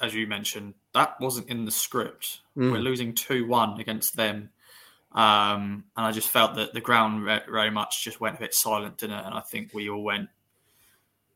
[0.00, 2.40] as you mentioned, that wasn't in the script.
[2.56, 2.72] Mm.
[2.72, 4.50] We're losing 2 1 against them.
[5.12, 8.98] Um, and I just felt that the ground very much just went a bit silent,
[8.98, 9.26] didn't it?
[9.26, 10.28] And I think we all went,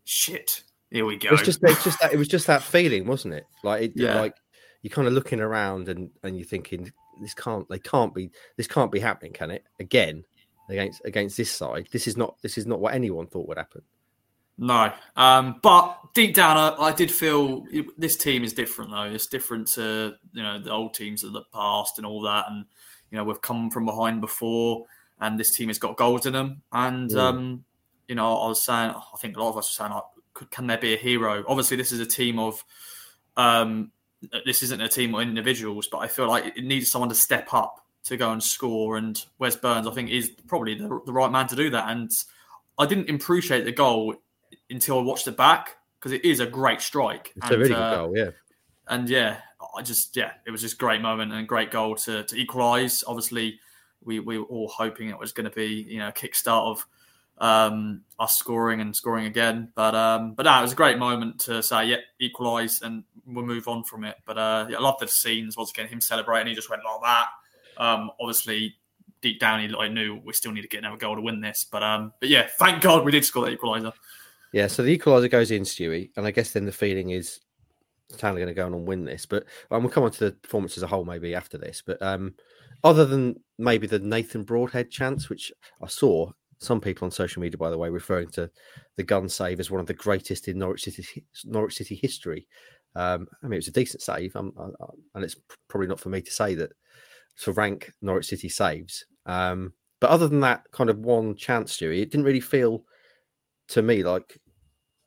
[0.05, 1.29] shit, here we go.
[1.29, 3.46] It was just, it's just that, it was just that feeling, wasn't it?
[3.62, 4.20] Like, it, Yeah.
[4.20, 4.35] like
[4.83, 8.66] you're kind of looking around and, and you're thinking, this can't, they can't be, this
[8.66, 9.64] can't be happening, can it?
[9.81, 10.24] Again,
[10.68, 13.83] against against this side, this is not, this is not what anyone thought would happen.
[14.61, 17.64] No, um, but deep down, I, I did feel
[17.96, 19.02] this team is different though.
[19.04, 22.46] It's different to you know the old teams of the past and all that.
[22.50, 22.64] And
[23.11, 24.85] you know we've come from behind before,
[25.20, 26.62] and this team has got goals in them.
[26.72, 27.18] And Mm.
[27.18, 27.64] um,
[28.09, 30.02] you know, I was saying, I think a lot of us were saying, like,
[30.35, 31.44] could, can there be a hero?
[31.46, 32.64] Obviously, this is a team of.
[33.37, 33.92] Um,
[34.44, 37.52] this isn't a team of individuals, but I feel like it needs someone to step
[37.52, 38.96] up to go and score.
[38.96, 41.88] And Wes Burns, I think, is probably the, the right man to do that.
[41.88, 42.11] And
[42.78, 44.14] I didn't appreciate the goal
[44.70, 47.33] until I watched it back because it is a great strike.
[47.37, 48.31] It's and, a really good uh, goal, yeah.
[48.88, 49.38] And yeah,
[49.76, 52.37] I just yeah, it was just a great moment and a great goal to to
[52.37, 53.04] equalise.
[53.07, 53.61] Obviously,
[54.02, 56.87] we we were all hoping it was going to be you know a kickstart of
[57.40, 59.72] um, us scoring and scoring again.
[59.74, 63.44] But um, but no, it was a great moment to say yeah, equalise and we'll
[63.44, 64.16] move on from it.
[64.24, 65.88] But uh, yeah, I love the scenes once again.
[65.88, 67.27] Him celebrating, he just went like that.
[67.83, 68.77] Um, obviously,
[69.20, 71.66] deep down, he like, knew we still need to get another goal to win this.
[71.70, 73.92] But um, but yeah, thank God we did score that equaliser.
[74.53, 77.40] Yeah, so the equaliser goes in, Stewie, and I guess then the feeling is
[78.16, 79.27] Town are going to go on and win this.
[79.27, 81.83] But um, we'll come on to the performance as a whole maybe after this.
[81.85, 82.35] But um,
[82.83, 87.57] other than maybe the Nathan Broadhead chance, which I saw some people on social media,
[87.57, 88.51] by the way, referring to
[88.97, 92.47] the Gunn save as one of the greatest in Norwich City Norwich City history.
[92.94, 95.37] Um, I mean, it was a decent save, I, and it's
[95.68, 96.73] probably not for me to say that
[97.40, 99.05] to rank Norwich City saves.
[99.27, 102.85] Um, but other than that kind of one chance, Stewie, it didn't really feel
[103.68, 104.40] to me like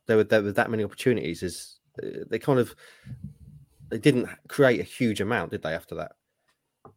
[0.06, 1.42] there were there were that many opportunities.
[1.42, 2.74] As uh, they kind of
[3.90, 5.74] they didn't create a huge amount, did they?
[5.74, 6.12] After that,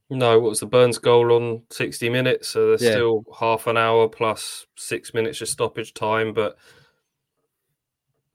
[0.10, 2.50] No, what was the Burns goal on 60 minutes?
[2.50, 2.91] So there's Yeah.
[2.91, 6.58] still half an hour plus six minutes of stoppage time, but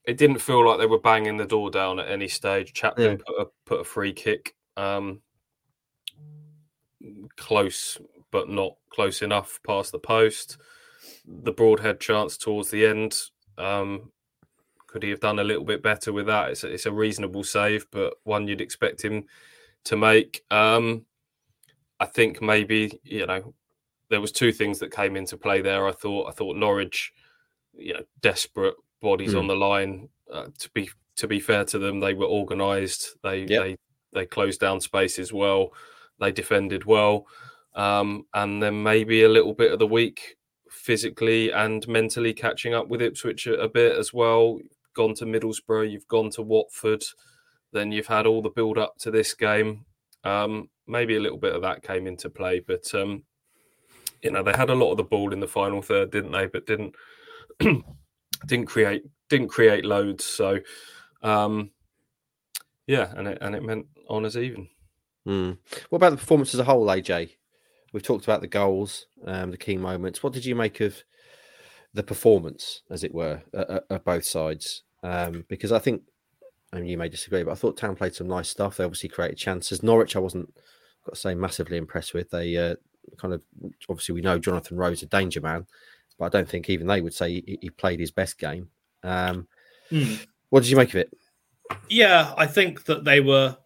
[0.04, 2.72] it didn't feel like they were banging the door down at any stage.
[2.72, 3.24] Chaplin Yeah.
[3.24, 5.22] put a put a free kick, um,
[7.36, 7.98] close
[8.32, 10.56] but not close enough past the post.
[11.26, 13.16] The Broadhead chance towards the end.
[13.58, 14.12] Um,
[14.86, 16.50] could he have done a little bit better with that?
[16.50, 19.26] It's a, it's a reasonable save, but one you'd expect him
[19.84, 20.44] to make.
[20.50, 21.06] Um,
[22.00, 23.54] I think maybe you know
[24.08, 25.86] there was two things that came into play there.
[25.86, 27.12] I thought I thought Norwich,
[27.76, 29.38] you know, desperate bodies Mm.
[29.40, 30.08] on the line.
[30.32, 33.16] Uh, to be to be fair to them, they were organised.
[33.22, 33.62] They Yep.
[33.62, 33.76] they
[34.12, 35.72] they closed down spaces well.
[36.18, 37.26] They defended well,
[37.74, 40.36] um, and then maybe a little bit of the week
[40.68, 44.58] physically and mentally catching up with Ipswich a, a bit as well.
[44.94, 47.04] Gone to Middlesbrough, you've gone to Watford,
[47.72, 49.84] then you've had all the build up to this game.
[50.24, 53.22] Um, maybe a little bit of that came into play, but um,
[54.22, 56.46] you know they had a lot of the ball in the final third, didn't they?
[56.46, 56.94] But didn't
[58.46, 60.24] didn't create didn't create loads.
[60.24, 60.58] So
[61.22, 61.70] um,
[62.86, 64.68] yeah, and it and it meant honours even.
[65.26, 65.58] Mm.
[65.90, 67.32] what about the performance as a whole, AJ?
[67.92, 70.22] We've talked about the goals, um, the key moments.
[70.22, 71.02] What did you make of
[71.92, 74.82] the performance, as it were, at, both sides?
[75.02, 76.02] Um, because I think,
[76.72, 78.76] and you may disagree, but I thought Town played some nice stuff.
[78.76, 79.82] They obviously created chances.
[79.82, 80.54] Norwich, I wasn't,
[81.04, 82.30] got to say, massively impressed with.
[82.30, 82.76] They uh,
[83.16, 83.42] kind of,
[83.88, 85.66] obviously, we know Jonathan Rowe's a danger man,
[86.18, 88.68] but I don't think even they would say he, he played his best game.
[89.02, 89.46] Um,
[89.90, 90.14] Hmm.
[90.50, 91.12] what did you make of it?
[91.88, 93.56] Yeah, I think that they were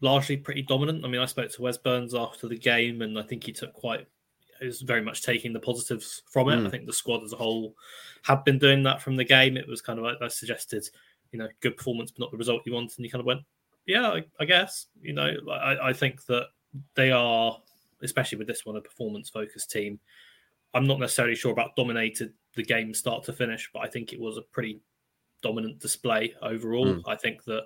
[0.00, 1.04] largely pretty dominant.
[1.04, 3.72] I mean, I spoke to Wes Burns after the game, and I think he took
[3.72, 4.06] quite,
[4.60, 6.56] he was very much taking the positives from it.
[6.56, 6.66] Mm.
[6.66, 7.74] I think the squad as a whole
[8.22, 9.56] had been doing that from the game.
[9.56, 10.88] It was kind of like I suggested,
[11.32, 12.96] you know, good performance, but not the result you want.
[12.96, 13.40] And you kind of went,
[13.86, 16.46] yeah, I, I guess, you know, I, I think that
[16.94, 17.58] they are,
[18.02, 19.98] especially with this one, a performance focused team.
[20.74, 24.20] I'm not necessarily sure about dominated the game start to finish, but I think it
[24.20, 24.80] was a pretty
[25.42, 26.86] dominant display overall.
[26.86, 27.02] Mm.
[27.06, 27.62] I think that,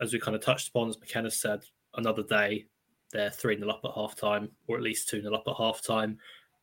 [0.00, 1.62] as we kind of touched upon, as McKenna said,
[1.94, 2.66] another day
[3.12, 5.82] they're 3 0 up at half time, or at least 2 0 up at half
[5.82, 6.18] time.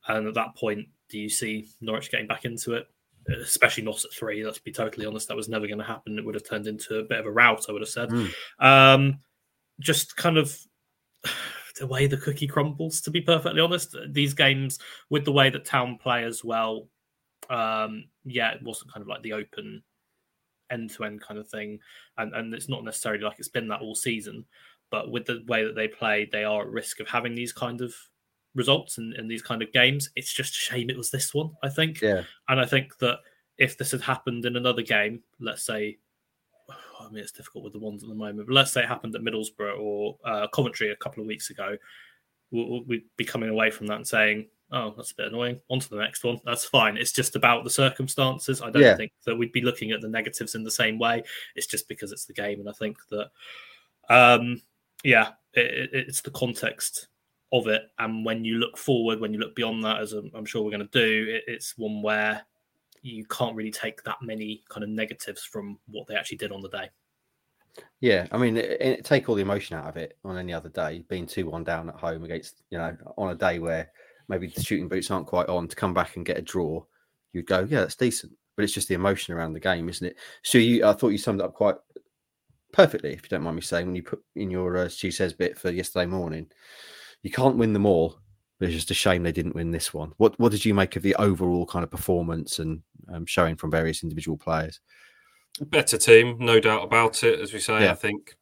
[0.07, 2.87] And at that point, do you see Norwich getting back into it?
[3.41, 4.43] Especially not at three.
[4.43, 5.29] Let's be totally honest.
[5.29, 6.19] That was never going to happen.
[6.19, 8.09] It would have turned into a bit of a rout, I would have said.
[8.09, 8.33] Mm.
[8.59, 9.19] Um,
[9.79, 10.57] just kind of
[11.83, 13.93] the way the cookie crumbles, to be perfectly honest.
[14.07, 14.79] These games,
[15.09, 16.87] with the way that Town play as well,
[17.49, 19.83] um, yeah, it wasn't kind of like the open
[20.71, 21.79] end to end kind of thing.
[22.17, 24.45] And, and it's not necessarily like it's been that all season,
[24.91, 27.81] but with the way that they play, they are at risk of having these kind
[27.81, 27.93] of
[28.55, 30.09] results in, in these kind of games.
[30.15, 31.99] It's just a shame it was this one, I think.
[31.99, 32.23] Yeah.
[32.47, 33.17] And I think that
[33.57, 35.97] if this had happened in another game, let's say,
[36.69, 39.15] I mean, it's difficult with the ones at the moment, but let's say it happened
[39.15, 41.77] at Middlesbrough or uh, Coventry a couple of weeks ago,
[42.51, 45.59] we'd be coming away from that and saying, oh, that's a bit annoying.
[45.69, 46.39] On to the next one.
[46.45, 46.97] That's fine.
[46.97, 48.61] It's just about the circumstances.
[48.61, 48.95] I don't Yeah.
[48.95, 51.23] think that we'd be looking at the negatives in the same way.
[51.55, 52.59] It's just because it's the game.
[52.59, 53.29] And I think that,
[54.09, 54.61] um,
[55.03, 57.07] yeah, it, it- it's the context
[57.51, 57.83] of it.
[57.99, 60.71] And when you look forward, when you look beyond that, as I'm, I'm sure we're
[60.71, 62.43] going to do, it, it's one where
[63.03, 66.61] you can't really take that many kind of negatives from what they actually did on
[66.61, 66.89] the day.
[68.01, 70.69] Yeah, I mean, it, it- take all the emotion out of it on any other
[70.69, 73.91] day, being two one down at home against you know on a day where
[74.29, 76.83] maybe the shooting boots aren't quite on to come back and get a draw,
[77.33, 78.31] you'd go, yeah, that's decent.
[78.55, 80.15] But it's just the emotion around the game, isn't it?
[80.43, 81.75] So you, I thought you summed it up quite
[82.71, 85.33] perfectly, if you don't mind me saying, when you put in your uh, Stu says
[85.33, 86.47] bit for yesterday morning,
[87.21, 88.19] you can't win them all.
[88.59, 90.13] But it's just a shame they didn't win this one.
[90.17, 92.81] What What did you make of the overall kind of performance and
[93.11, 94.79] um, showing from various individual players?
[95.61, 97.39] better team, no doubt about it.
[97.39, 97.91] As we say, Yeah.
[97.91, 98.35] I think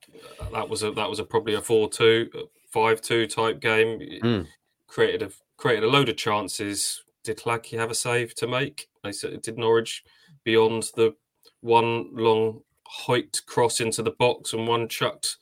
[0.53, 2.29] that was a that was a probably a 4-2,
[2.73, 3.99] 5-2 type game.
[4.23, 4.47] Mm.
[4.87, 7.03] Created a created a load of chances.
[7.23, 8.89] Did Hladký have a save to make?
[9.03, 10.03] They said did Norwich
[10.43, 11.15] beyond the
[11.61, 15.37] one long height cross into the box and one chucked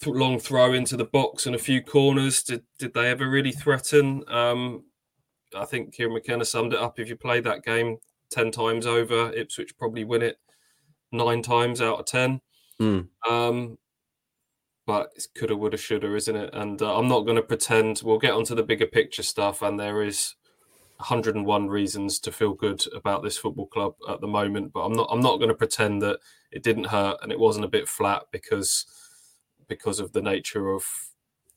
[0.00, 2.42] th- long throw into the box and a few corners.
[2.42, 4.24] Did did they ever really threaten?
[4.28, 4.84] Um,
[5.56, 6.98] I think Kieran McKenna summed it up.
[6.98, 7.98] If you played that game
[8.30, 10.38] ten times over, Ipswich probably win it
[11.12, 12.40] nine times out of ten.
[12.80, 13.08] Mm.
[13.28, 13.78] Um,
[14.86, 16.50] but it's coulda, woulda, shoulda, isn't it?
[16.54, 18.00] And uh, I'm not going to pretend.
[18.02, 20.34] We'll get onto the bigger picture stuff, and there is
[20.96, 24.72] 101 reasons to feel good about this football club at the moment.
[24.72, 25.08] But I'm not.
[25.10, 26.20] I'm not going to pretend that
[26.52, 28.86] it didn't hurt and it wasn't a bit flat because
[29.68, 30.84] because of the nature of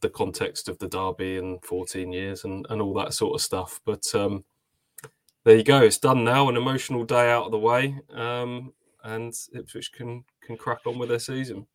[0.02, 3.80] the context of the derby and 14 years and, and all that sort of stuff.
[3.86, 4.44] But um,
[5.44, 5.82] there you go.
[5.82, 6.50] It's done now.
[6.50, 11.10] An emotional day out of the way, um, and Ipswich can can crack on with
[11.10, 11.66] their season.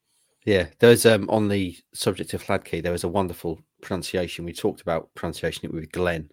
[0.45, 4.45] Yeah, there's um on the subject of Hladký, there was a wonderful pronunciation.
[4.45, 6.31] We talked about pronunciation it with Glenn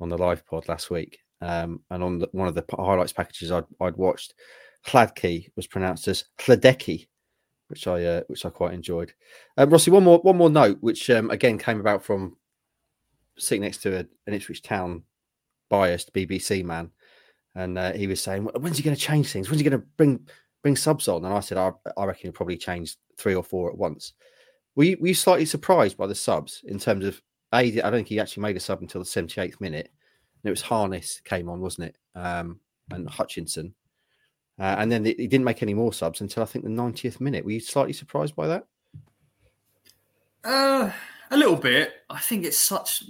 [0.00, 1.18] on the live pod last week.
[1.42, 4.34] Um, and on the, one of the highlights packages I'd, I'd watched,
[4.86, 7.08] Hladký was pronounced as Hladeki,
[7.70, 9.12] which I uh, which I quite enjoyed.
[9.56, 12.36] Um, Rossi, one more one more note, which um, again came about from
[13.38, 15.04] sitting next to a, an Ipswich Town
[15.68, 16.90] biased BBC man,
[17.54, 19.48] and uh, he was saying, "When's he going to change things?
[19.48, 20.26] When's he going to bring
[20.62, 23.70] bring subs on?" And I said, "I, I reckon he'll probably change three or four
[23.70, 24.12] at once."
[24.76, 27.20] Were you, were you slightly surprised by the subs in terms of
[27.52, 27.58] a?
[27.58, 29.90] I don't think he actually made a sub until the seventy eighth minute.
[30.42, 31.96] And it was Harness came on, wasn't it?
[32.18, 32.60] Um,
[32.90, 33.74] and Hutchinson,
[34.60, 37.46] uh, and then he didn't make any more subs until I think the ninetieth minute.
[37.46, 38.66] Were you slightly surprised by that?
[40.44, 40.90] Uh,
[41.30, 41.92] a little bit.
[42.10, 43.04] I think it's such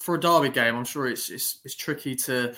[0.00, 0.74] for a derby game.
[0.74, 2.52] I'm sure it's it's, it's tricky to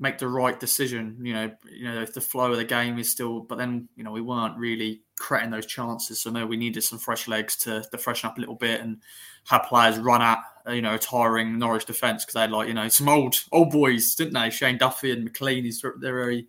[0.00, 1.16] make the right decision.
[1.22, 4.02] You know, you know if the flow of the game is still, but then you
[4.02, 6.20] know we weren't really creating those chances.
[6.20, 8.98] So maybe we needed some fresh legs to, to freshen up a little bit and
[9.46, 12.74] have players run at you know a tiring Norwich defence because they had like you
[12.74, 14.50] know some old old boys, didn't they?
[14.50, 15.70] Shane Duffy and McLean.
[15.80, 16.48] They're very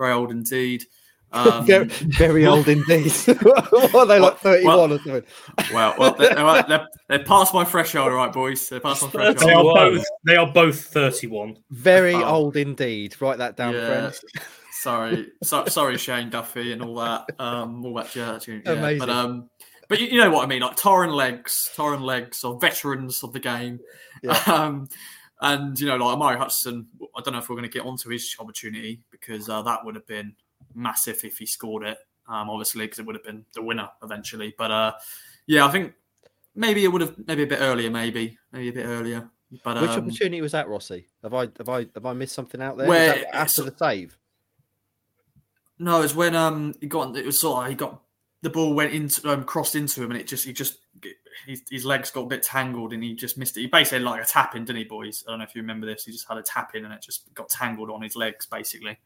[0.00, 0.84] very old indeed.
[1.32, 3.12] Um, very, very old indeed.
[3.42, 5.22] what are they like thirty one or something?
[5.72, 8.68] Well, well, they're, they're, they're, they're past my threshold, all right, boys.
[8.68, 10.04] They're past my They are both.
[10.26, 11.56] They are both thirty-one.
[11.70, 12.24] Very Oh.
[12.24, 13.14] old indeed.
[13.20, 13.86] Write that down, Yeah.
[13.86, 14.24] friends.
[14.72, 18.48] Sorry, so, sorry, Shane Duffy and all that, um, all that jazz.
[18.48, 18.98] Yeah, Amazing.
[18.98, 19.50] But um,
[19.88, 23.32] but you, you know what I mean, like Torren legs, Torren legs, or veterans of
[23.32, 23.78] the game.
[24.24, 24.36] Yeah.
[24.48, 24.88] Um,
[25.40, 26.86] and you know, like Omari Hutchinson,
[27.16, 29.94] I don't know if we're going to get onto his opportunity because uh, that would
[29.94, 30.34] have been
[30.74, 31.98] massive if he scored it.
[32.28, 34.54] Um, obviously, because it would have been the winner eventually.
[34.56, 34.92] But uh,
[35.46, 35.94] yeah, I think
[36.54, 39.28] maybe it would have maybe a bit earlier, maybe maybe a bit earlier.
[39.64, 41.08] But Which um, opportunity was that, Rossi?
[41.22, 42.86] Have I have I have I missed something out there?
[42.86, 44.16] Where- after the save?
[45.78, 48.00] No, it's when um he got it was sort of he got
[48.42, 50.78] the ball went into um, crossed into him and it just he just
[51.46, 53.60] his, his legs got a bit tangled and he just missed it.
[53.60, 55.24] He basically had like a tap in, didn't he, boys?
[55.26, 56.04] I don't know if you remember this.
[56.04, 58.98] He just had a tap in and it just got tangled on his legs, basically.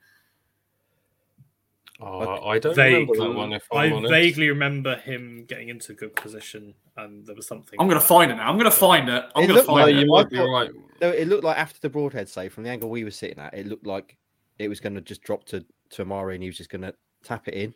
[2.00, 3.52] Oh, I don't Vaguely, remember that one.
[3.52, 4.10] If I I'm honest.
[4.12, 7.80] vaguely remember him getting into a good position, and there was something.
[7.80, 8.50] I'm gonna find it now.
[8.50, 9.24] I'm gonna find it.
[9.36, 10.00] I'm gonna find like it.
[10.00, 10.70] you might be right.
[11.00, 13.54] No, it looked like after the broadhead save from the angle we were sitting at,
[13.54, 14.16] it looked like
[14.58, 16.94] it was going to just drop to to Omari and he was just going to
[17.22, 17.74] tap it in.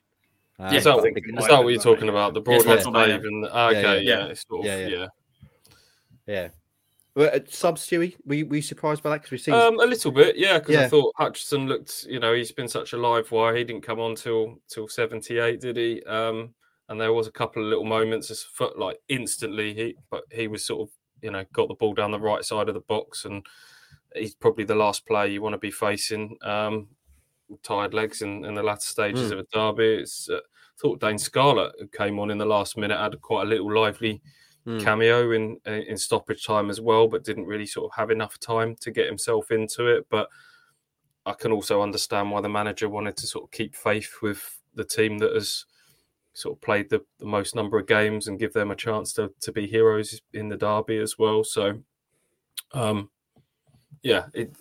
[0.73, 2.35] Is that, I think it is that what you're talking about?
[2.35, 4.19] The Yeah, it's broadhead not save and okay, yeah.
[4.19, 4.89] yeah, it's sort of, Yeah, yeah.
[4.97, 5.07] yeah.
[6.27, 6.49] yeah.
[7.15, 9.19] Well, uh, sub Stewie, were you, were you surprised by that?
[9.19, 10.85] Because we've seen Um, a little bit, yeah, because Yeah.
[10.85, 13.57] I thought Hutchinson looked, you know, he's been such a live wire.
[13.57, 16.03] He didn't come on till till seventy eight, did he?
[16.05, 16.55] Um,
[16.89, 20.49] and there was a couple of little moments, as foot like instantly, he but he
[20.49, 23.25] was sort of you know, got the ball down the right side of the box,
[23.25, 23.45] and
[24.15, 26.37] he's probably the last player you want to be facing.
[26.43, 26.89] Um,
[27.63, 29.33] tired legs in, in the latter stages Mm.
[29.33, 30.03] of a derby.
[30.03, 30.41] It's, uh,
[30.81, 34.21] thought Dane Scarlett, came on in the last minute, had quite a little lively
[34.67, 34.83] Mm.
[34.85, 38.77] cameo in in stoppage time as well, but didn't really sort of have enough time
[38.77, 40.07] to get himself into it.
[40.11, 40.29] But
[41.25, 44.85] I can also understand why the manager wanted to sort of keep faith with the
[44.85, 45.65] team that has
[46.35, 49.33] sort of played the, the most number of games and give them a chance to
[49.41, 51.45] to be heroes in the derby as well.
[51.45, 51.83] So,
[52.73, 53.11] um,
[54.03, 54.55] yeah, it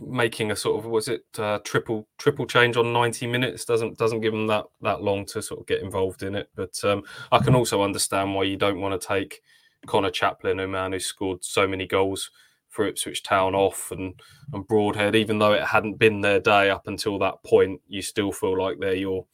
[0.00, 4.20] making a sort of was it uh, triple triple change on 90 minutes doesn't doesn't
[4.20, 6.50] give them that that long to sort of get involved in it.
[6.54, 7.02] But um,
[7.32, 9.42] i can also understand why you don't want to take
[9.86, 12.30] Conor Chaplin a man who scored so many goals
[12.68, 14.20] for ipswich town off and
[14.52, 18.32] and broadhead even though it hadn't been their day up until that point you still
[18.32, 19.26] feel like they're your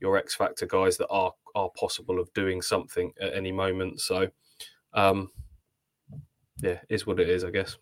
[0.00, 4.00] your x factor guys that are are possible of doing something at any moment.
[4.00, 4.28] So
[4.94, 5.30] um
[6.62, 7.76] yeah is what it is i guess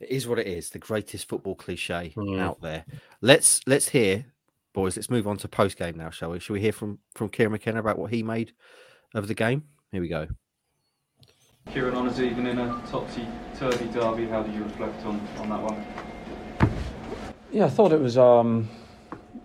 [0.00, 0.70] It is what it is.
[0.70, 2.38] The greatest football cliche Mm.
[2.40, 2.84] out there.
[3.20, 4.26] Let's let's hear,
[4.72, 4.96] boys.
[4.96, 6.40] Let's move on to post game now, shall we?
[6.40, 8.52] Shall we hear from from Kieran McKenna about what he made
[9.14, 9.64] of the game?
[9.90, 10.28] Here we go.
[11.72, 15.60] Kieran, on as even in a topsy-turvy derby, how do you reflect on, on that
[15.62, 16.72] one?
[17.52, 18.68] Yeah, I thought it was um,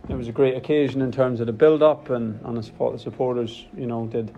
[0.07, 2.99] it was a great occasion in terms of the build-up, and and I support the
[2.99, 3.65] supporters.
[3.75, 4.33] You know, did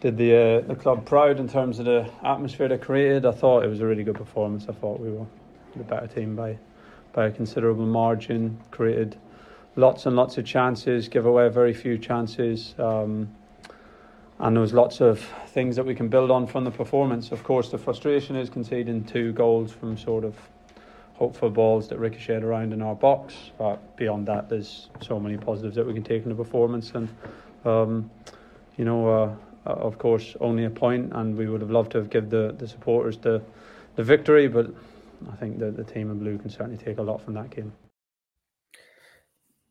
[0.00, 3.26] did the uh, the club proud in terms of the atmosphere they created.
[3.26, 4.66] I thought it was a really good performance.
[4.68, 5.26] I thought we were
[5.76, 6.58] the better team by
[7.12, 8.58] by a considerable margin.
[8.70, 9.16] Created
[9.76, 12.74] lots and lots of chances, give away very few chances.
[12.78, 13.34] Um,
[14.40, 15.18] and there was lots of
[15.48, 17.32] things that we can build on from the performance.
[17.32, 20.36] Of course, the frustration is conceding two goals from sort of
[21.14, 23.34] hopeful balls that ricocheted around in our box.
[23.58, 26.92] But beyond that, there's so many positives that we can take in the performance.
[26.94, 27.08] And,
[27.64, 28.10] um,
[28.76, 29.34] you know, uh,
[29.72, 32.68] of course, only a point, and we would have loved to have given the, the
[32.68, 33.42] supporters the,
[33.96, 34.48] the victory.
[34.48, 34.72] But
[35.30, 37.72] I think that the team in blue can certainly take a lot from that game.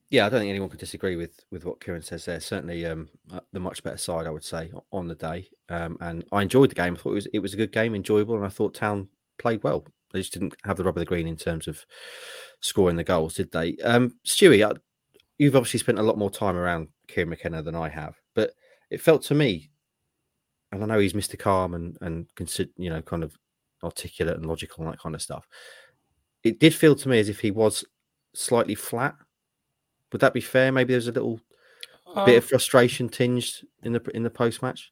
[0.09, 2.39] Yeah, I don't think anyone could disagree with with what Kieran says there.
[2.39, 5.49] Certainly, um, uh, the much better side, I would say, on the day.
[5.67, 6.93] Um, and I enjoyed the game.
[6.93, 9.63] I thought it was it was a good game, enjoyable, and I thought Town played
[9.63, 9.85] well.
[10.13, 11.85] They just didn't have the rub of the green in terms of
[12.61, 13.75] scoring the goals, did they?
[13.83, 14.75] Um, Stewie, uh,
[15.37, 18.51] you've obviously spent a lot more time around Kieran McKenna than I have, but
[18.89, 19.69] it felt to me,
[20.71, 21.37] and I know he's Mr.
[21.37, 23.35] Calm and and consider you know kind of
[23.83, 25.47] articulate and logical and that kind of stuff.
[26.43, 27.83] It did feel to me as if he was
[28.33, 29.15] slightly flat.
[30.11, 30.71] Would that be fair?
[30.71, 31.39] Maybe there's a little
[32.25, 34.91] bit of frustration tinged in the in the post match.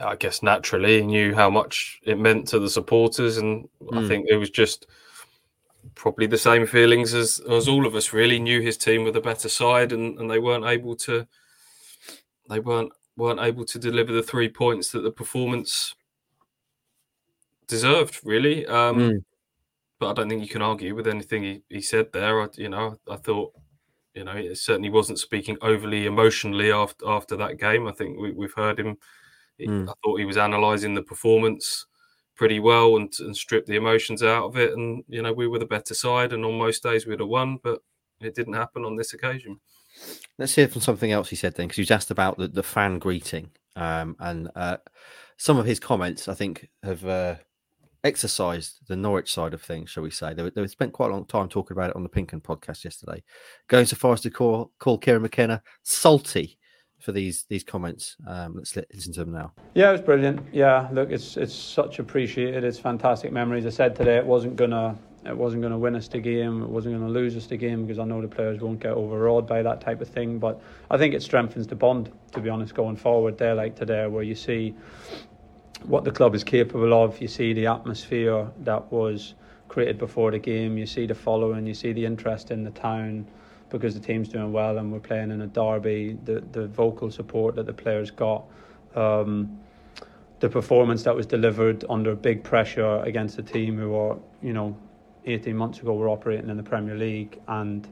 [0.00, 4.08] I guess naturally he knew how much it meant to the supporters, and I Mm.
[4.08, 4.86] think it was just
[5.94, 8.12] probably the same feelings as as all of us.
[8.12, 11.26] Really knew his team were the better side, and, and they weren't able to
[12.48, 15.94] they weren't weren't able to deliver the three points that the performance
[17.66, 18.20] deserved.
[18.24, 19.24] Really, um, Mm.
[19.98, 22.42] but I don't think you can argue with anything he, he said there.
[22.42, 23.52] I, you know, I thought.
[24.14, 27.88] You know, it certainly wasn't speaking overly emotionally after after that game.
[27.88, 28.98] I think we, we've heard him
[29.60, 29.88] Mm.
[29.88, 31.86] I thought he was analysing the performance
[32.34, 34.72] pretty well and, and stripped the emotions out of it.
[34.72, 37.58] And you know, we were the better side, and on most days we'd have won,
[37.62, 37.80] but
[38.20, 39.60] it didn't happen on this occasion.
[40.38, 42.62] Let's hear from something else he said then, because he was asked about the, the
[42.62, 44.78] fan greeting, um, and uh,
[45.36, 47.36] some of his comments I think have uh,
[48.04, 50.34] exercised the Norwich side of things, shall we say?
[50.34, 53.22] They, they spent quite a long time talking about it on the Pinkun podcast yesterday,
[53.68, 56.58] going so far as to call call Kieran McKenna salty
[57.00, 58.16] for these these comments.
[58.26, 59.52] Um, let's listen to them now.
[59.74, 60.40] Yeah, it was brilliant.
[60.52, 62.64] Yeah, look, it's it's such appreciated.
[62.64, 63.66] It's fantastic memories.
[63.66, 66.62] I said today it wasn't gonna it wasn't gonna win us the game.
[66.62, 69.46] It wasn't gonna lose us the game because I know the players won't get overawed
[69.46, 70.38] by that type of thing.
[70.38, 70.60] But
[70.90, 72.10] I think it strengthens the bond.
[72.32, 74.74] To be honest, going forward, there like today, where you see
[75.84, 77.20] what the club is capable of.
[77.20, 79.34] You see the atmosphere that was
[79.68, 80.76] created before the game.
[80.76, 81.66] You see the following.
[81.66, 83.26] You see the interest in the town
[83.68, 86.18] because the team's doing well and we're playing in a derby.
[86.24, 88.44] The the vocal support that the players got.
[88.94, 89.58] Um,
[90.40, 94.76] the performance that was delivered under big pressure against a team who are, you know,
[95.26, 97.88] 18 months ago we were operating in the Premier League, and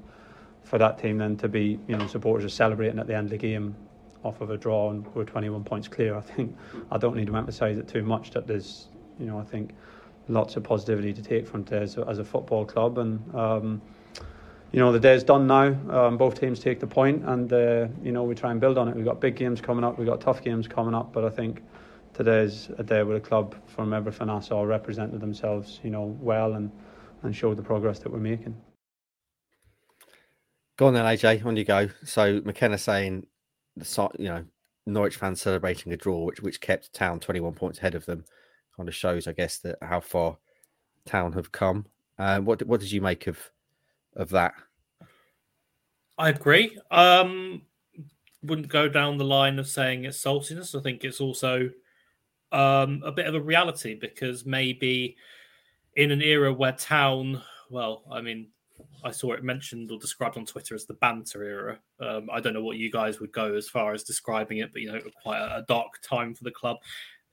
[0.64, 3.30] for that team then to be, you know, supporters are celebrating at the end of
[3.30, 3.74] the game
[4.22, 6.14] off of a draw and we're 21 points clear.
[6.16, 6.56] I think
[6.90, 9.72] I don't need to emphasise it too much that there's, you know, I think
[10.28, 13.82] lots of positivity to take from today as a, as a football club, and um,
[14.72, 15.76] you know the day's done now.
[15.90, 18.88] Um, both teams take the point, and uh, you know we try and build on
[18.88, 18.96] it.
[18.96, 19.98] We've got big games coming up.
[19.98, 21.62] We've got tough games coming up, but I think
[22.14, 26.54] today's a day where the club, from everything I saw, represented themselves, you know, well
[26.54, 26.70] and
[27.22, 28.56] and showed the progress that we're making.
[30.76, 31.44] Go on then, AJ.
[31.44, 31.88] On you go.
[32.04, 33.26] So McKenna saying,
[33.76, 34.44] the you know,
[34.86, 38.24] Norwich fans celebrating a draw, which which kept Town 21 points ahead of them.
[38.76, 40.38] kind of shows, I guess, that how far
[41.04, 41.86] Town have come.
[42.18, 43.38] Uh, what what did you make of
[44.16, 44.54] of that?
[46.18, 46.78] I agree.
[46.90, 47.62] Um,
[48.42, 50.78] wouldn't go down the line of saying it's saltiness.
[50.78, 51.70] I think it's also
[52.52, 55.16] um, a bit of a reality because maybe
[55.96, 58.48] in an era where Town, well, I mean,
[59.04, 61.78] I saw it mentioned or described on Twitter as the banter era.
[62.00, 64.82] Um, I don't know what you guys would go as far as describing it, but
[64.82, 66.78] you know, quite a, dark time for the club.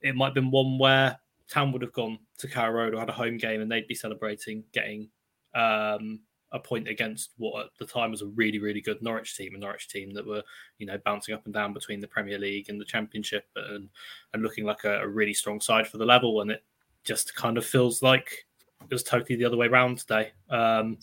[0.01, 1.17] It might have been one where
[1.49, 3.95] Town would have gone to Carrow Road or had a home game and they'd be
[3.95, 5.09] celebrating getting
[5.55, 6.19] um,
[6.51, 9.57] a point against what at the time was a really, really good Norwich team, a
[9.57, 10.43] Norwich team that were,
[10.77, 13.89] you know, bouncing up and down between the Premier League and the Championship and,
[14.33, 16.41] and looking like a, a really strong side for the level.
[16.41, 16.63] And it
[17.03, 18.46] just kind of feels like
[18.89, 20.31] it was totally the other way around today.
[20.49, 20.97] Um,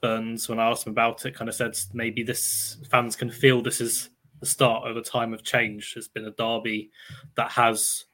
[0.00, 3.62] Burns, when I asked him about it, kind of said maybe this fans can feel
[3.62, 5.94] this is the start of a time of change.
[5.96, 6.90] It's been a derby
[7.36, 8.04] that has,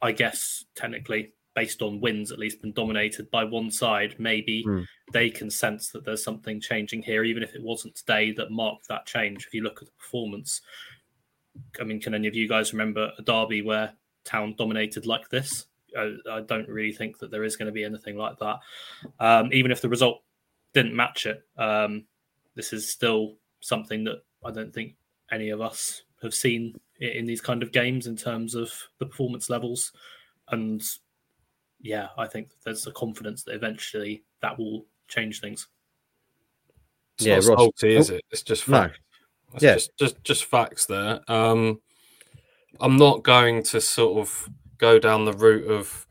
[0.00, 4.16] I guess, technically based on wins at least been dominated by one side.
[4.18, 4.86] Maybe mm.
[5.12, 8.88] they can sense that there's something changing here, even if it wasn't today that marked
[8.88, 9.46] that change.
[9.46, 10.62] If you look at the performance,
[11.80, 13.92] I mean, can any of you guys remember a derby where
[14.24, 15.66] Town dominated like this?
[15.96, 18.58] I, I don't really think that there is going to be anything like that.
[19.20, 20.22] Um, even if the result
[20.74, 21.42] didn't match it.
[21.56, 22.04] Um,
[22.54, 24.96] this is still something that I don't think
[25.32, 29.48] any of us have seen in these kind of games in terms of the performance
[29.48, 29.92] levels.
[30.48, 30.82] And
[31.80, 35.68] yeah, I think there's a confidence that eventually that will change things.
[37.16, 38.24] It's yeah, not Ross, salty, is it?
[38.30, 38.98] It's just facts.
[39.52, 39.58] No.
[39.60, 41.20] yeah, just, just just facts there.
[41.28, 41.80] Um,
[42.80, 46.06] I'm not going to sort of go down the route of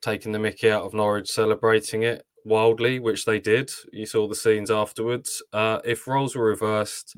[0.00, 3.70] taking the Mickey out of Norwich, celebrating it wildly, which they did.
[3.92, 5.42] You saw the scenes afterwards.
[5.52, 7.16] Uh, if roles were reversed,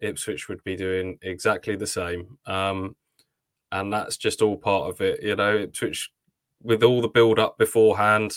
[0.00, 2.38] Ipswich would be doing exactly the same.
[2.46, 2.96] Um,
[3.70, 5.22] and that's just all part of it.
[5.22, 6.10] You know, Ipswich,
[6.62, 8.32] with all the build up beforehand,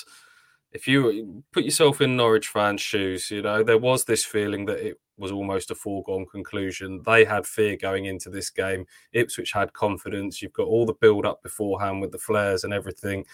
[0.72, 4.80] if you put yourself in Norwich fans' shoes, you know, there was this feeling that
[4.80, 7.02] it was almost a foregone conclusion.
[7.06, 8.86] They had fear going into this game.
[9.14, 10.42] Ipswich had confidence.
[10.42, 13.26] You've got all the build up beforehand with the flares and everything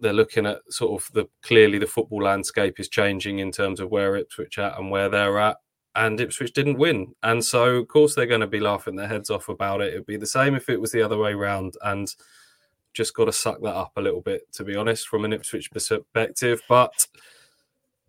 [0.00, 3.90] they're looking at sort of the clearly the football landscape is changing in terms of
[3.90, 5.56] where Ipswich at and where they're at.
[5.94, 7.14] And Ipswich didn't win.
[7.22, 9.92] And so, of course, they're going to be laughing their heads off about it.
[9.92, 11.74] It'd be the same if it was the other way around.
[11.82, 12.14] And
[12.98, 15.70] just got to suck that up a little bit, to be honest, from an Ipswich
[15.70, 16.60] perspective.
[16.68, 17.06] But,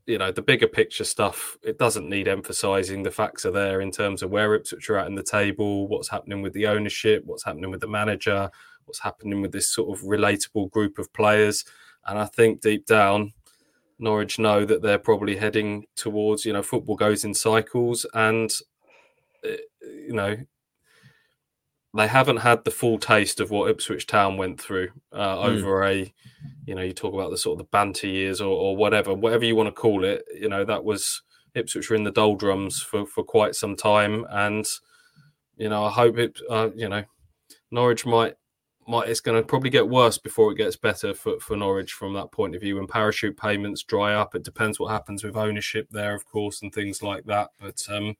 [0.07, 3.03] you know, the bigger picture stuff, it doesn't need emphasising.
[3.03, 6.09] The facts are there in terms of where Ipswich are at in the table, what's
[6.09, 8.49] happening with the ownership, what's happening with the manager,
[8.85, 11.63] what's happening with this sort of relatable group of players.
[12.07, 13.33] And I think deep down,
[13.99, 18.51] Norwich know that they're probably heading towards, you know, football goes in cycles and,
[19.43, 20.35] eh, you know,
[21.95, 25.45] they haven't had the full taste of what Ipswich Town went through uh, mm.
[25.45, 26.13] over a,
[26.65, 29.43] you know, you talk about the sort of the banter years or, or, whatever, whatever
[29.43, 30.23] you want to call it.
[30.39, 31.23] You know, that was
[31.55, 34.25] Ipswich were in the doldrums for, for quite some time.
[34.29, 34.67] And,
[35.57, 37.03] you know, I hope it, uh, you know,
[37.71, 38.35] Norwich might
[38.87, 42.13] might it's going to probably get worse before it gets better for, for Norwich from
[42.15, 42.77] that point of view.
[42.77, 46.73] When parachute payments dry up, it depends what happens with ownership there, of course, and
[46.73, 47.49] things like that.
[47.59, 48.15] But um,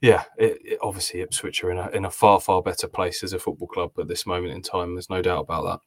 [0.00, 3.32] yeah, it, it, obviously Ipswich are in a in a far far better place as
[3.32, 4.94] a football club at this moment in time.
[4.94, 5.80] There's no doubt about that.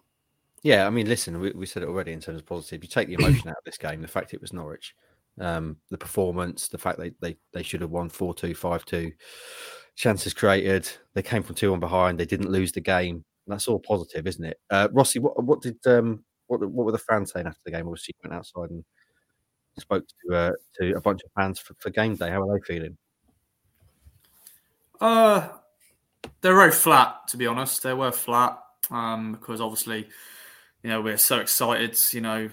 [0.64, 2.84] Yeah, I mean, listen, we, we said it already in terms of positive.
[2.84, 4.94] You take the emotion out of this game, the fact it was Norwich,
[5.40, 9.12] um, the performance, the fact they they, they should have won 4 2, 5 2
[9.96, 10.90] chances created.
[11.14, 12.20] They came from two on behind.
[12.20, 13.24] They didn't lose the game.
[13.48, 14.60] That's all positive, isn't it?
[14.70, 17.88] Uh, Rossi, what, what did um, what, what were the fans saying after the game?
[17.88, 18.84] Obviously, you went outside and
[19.80, 22.30] spoke to uh, to a bunch of fans for, for game day.
[22.30, 22.98] How are they feeling?
[25.02, 25.50] Uh,
[26.42, 27.84] they're very flat, to be honest.
[27.84, 28.60] They were flat
[28.92, 30.08] um, because obviously,
[30.84, 31.98] you know, we're so excited.
[32.14, 32.50] You know,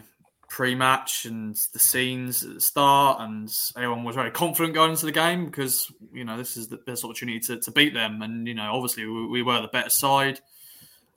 [0.48, 5.12] pre-match and the scenes at the start, and everyone was very confident going into the
[5.12, 8.54] game because you know this is the best opportunity to, to beat them, and you
[8.54, 10.40] know obviously we, we were the better side.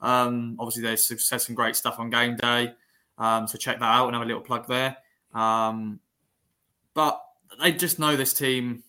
[0.00, 2.74] Um, obviously they said some great stuff on game day,
[3.18, 4.96] um, so check that out and have a little plug there.
[5.32, 6.00] Um,
[6.92, 7.22] but
[7.60, 8.82] they just know this team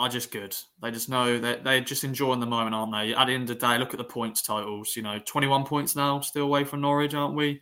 [0.00, 0.56] are just good.
[0.80, 3.14] They just know that they're just enjoying the moment, aren't they?
[3.14, 4.96] At the end of the day, look at the points totals.
[4.96, 7.60] You know, 21 points now, still away from Norwich, aren't we?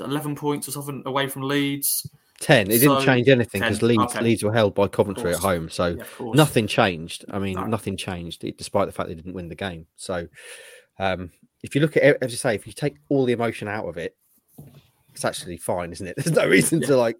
[0.00, 2.08] 11 points or something away from Leeds.
[2.40, 2.70] 10.
[2.70, 4.22] It so, didn't change anything because Leeds, okay.
[4.22, 5.68] Leeds were held by Coventry at home.
[5.68, 7.26] So yeah, nothing changed.
[7.30, 7.66] I mean, no.
[7.66, 9.86] nothing changed despite the fact they didn't win the game.
[9.96, 10.26] So
[10.98, 11.30] um,
[11.62, 13.86] if you look at it, as you say, if you take all the emotion out
[13.86, 14.16] of it,
[15.14, 16.16] it's actually fine, isn't it?
[16.18, 16.88] There's no reason yeah.
[16.88, 17.16] to like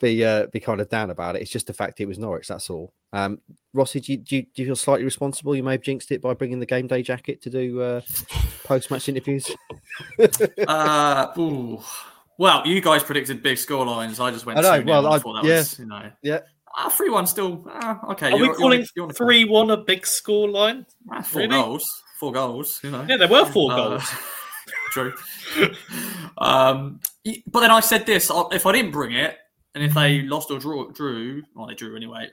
[0.00, 1.42] be uh, be kind of down about it.
[1.42, 2.48] It's just the fact it was Norwich.
[2.48, 2.92] That's all.
[3.12, 3.40] Um,
[3.72, 5.54] Rossi, do you, do you, do you feel slightly responsible?
[5.54, 8.00] You may have jinxed it by bringing the game day jacket to do uh,
[8.64, 9.50] post match interviews.
[10.66, 11.80] uh, ooh.
[12.36, 14.18] Well, you guys predicted big score lines.
[14.18, 14.58] I just went.
[14.58, 14.84] I know.
[14.84, 16.40] Well, I, thought that yeah, was, you know, yeah.
[16.76, 18.32] Ah, three one still uh, okay.
[18.32, 20.86] Are we calling three one a big score line?
[21.12, 21.50] Ah, four really?
[21.50, 22.80] goals, four goals.
[22.82, 23.06] You know.
[23.08, 24.12] Yeah, there were four uh, goals.
[24.94, 25.12] true.
[26.38, 27.00] um,
[27.46, 29.36] but then I said this: if I didn't bring it,
[29.74, 32.28] and if they lost or drew, drew, well, they drew anyway,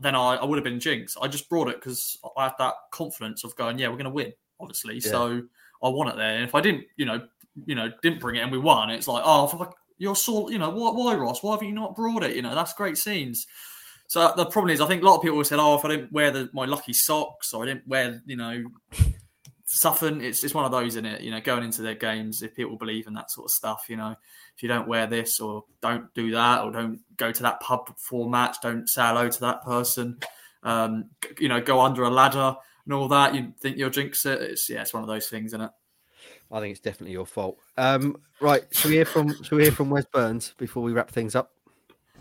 [0.00, 1.18] then I, I would have been jinxed.
[1.20, 4.10] I just brought it because I had that confidence of going, yeah, we're going to
[4.10, 4.94] win, obviously.
[4.96, 5.10] Yeah.
[5.10, 5.42] So
[5.82, 6.36] I want it there.
[6.36, 7.26] And if I didn't, you know,
[7.66, 10.70] you know, didn't bring it and we won, it's like, oh, you're so, you know,
[10.70, 11.42] why, why, Ross?
[11.42, 12.34] Why have you not brought it?
[12.36, 13.46] You know, that's great scenes.
[14.08, 16.12] So the problem is, I think a lot of people said, "Oh, if I didn't
[16.12, 18.64] wear the, my lucky socks, or I didn't wear, you know,
[19.66, 21.20] something." It's it's one of those, in it?
[21.20, 23.96] You know, going into their games, if people believe in that sort of stuff, you
[23.96, 24.14] know,
[24.54, 27.86] if you don't wear this or don't do that or don't go to that pub
[27.86, 30.18] before match, don't say hello to that person,
[30.62, 32.56] um, you know, go under a ladder
[32.86, 34.40] and all that, you think you'll jinx it.
[34.40, 35.70] It's yeah, it's one of those things, isn't it?
[36.50, 37.58] I think it's definitely your fault.
[37.76, 41.10] Um, right, should we hear from should we hear from Wes Burns before we wrap
[41.10, 41.52] things up?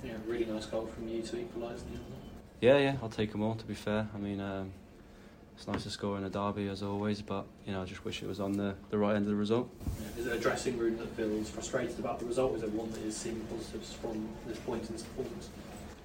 [0.04, 1.84] Yeah, really nice goal from you to equalise.
[1.84, 2.02] The other.
[2.62, 3.56] Yeah, yeah, I'll take them all.
[3.56, 4.74] To be fair, I mean, um,
[5.58, 8.22] it's nice to score in a derby as always, but you know, I just wish
[8.22, 9.70] it was on the, the right end of the result.
[9.99, 10.22] Yeah.
[10.22, 12.56] Is it a dressing room that feels frustrated about the result?
[12.56, 15.49] Is it one that is seeing positives from this point in the performance?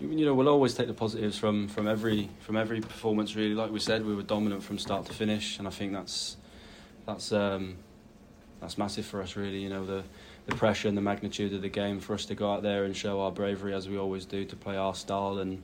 [0.01, 3.37] You know, we'll always take the positives from, from every from every performance.
[3.37, 6.39] Really, like we said, we were dominant from start to finish, and I think that's
[7.05, 7.77] that's um,
[8.61, 9.37] that's massive for us.
[9.37, 10.05] Really, you know, the
[10.47, 12.97] the pressure and the magnitude of the game for us to go out there and
[12.97, 15.63] show our bravery as we always do to play our style and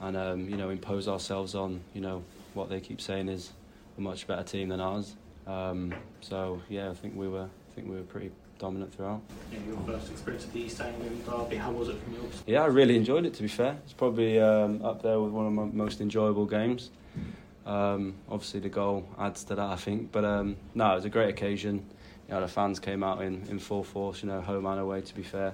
[0.00, 2.24] and um, you know impose ourselves on you know
[2.54, 3.52] what they keep saying is
[3.96, 5.16] a much better team than ours.
[5.46, 9.22] Um, so yeah, I think we were I think we were pretty dominant throughout.
[9.52, 12.42] Yeah, your first experience of the East derby, how was it from yours?
[12.46, 13.34] Yeah, I really enjoyed it.
[13.34, 16.90] To be fair, it's probably um, up there with one of my most enjoyable games.
[17.66, 20.10] Um, obviously, the goal adds to that, I think.
[20.10, 21.84] But um, no, it was a great occasion.
[22.28, 24.22] You know, the fans came out in, in full force.
[24.22, 25.00] You know, home and away.
[25.02, 25.52] To be fair,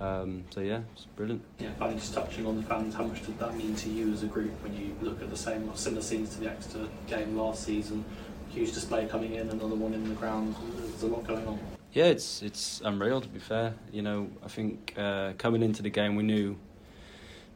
[0.00, 1.42] um, so yeah, it's brilliant.
[1.58, 4.22] Yeah, finally just touching on the fans, how much did that mean to you as
[4.22, 7.36] a group when you look at the same or similar scenes to the Exeter game
[7.36, 8.04] last season?
[8.50, 10.54] Huge display coming in, another one in the ground.
[10.76, 11.58] There's a lot going on.
[11.92, 13.74] Yeah, it's it's unreal to be fair.
[13.92, 16.56] You know, I think uh, coming into the game, we knew,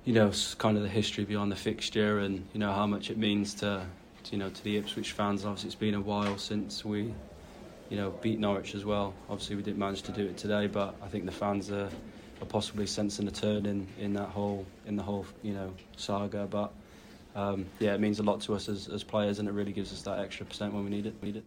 [0.04, 3.18] you know, kind of the history behind the fixture and you know how much it
[3.18, 3.86] means to,
[4.24, 5.44] to you know to the Ipswich fans.
[5.44, 7.14] Obviously, it's been a while since we,
[7.88, 9.14] you know, beat Norwich as well.
[9.30, 11.88] Obviously, we didn't manage to do it today, but I think the fans are
[12.48, 16.46] possibly sensing a turn in, in that whole in the whole you know saga.
[16.50, 16.72] But
[17.34, 19.92] um, yeah, it means a lot to us as, as players, and it really gives
[19.92, 21.22] us that extra percent when we need it.
[21.22, 21.44] Need it.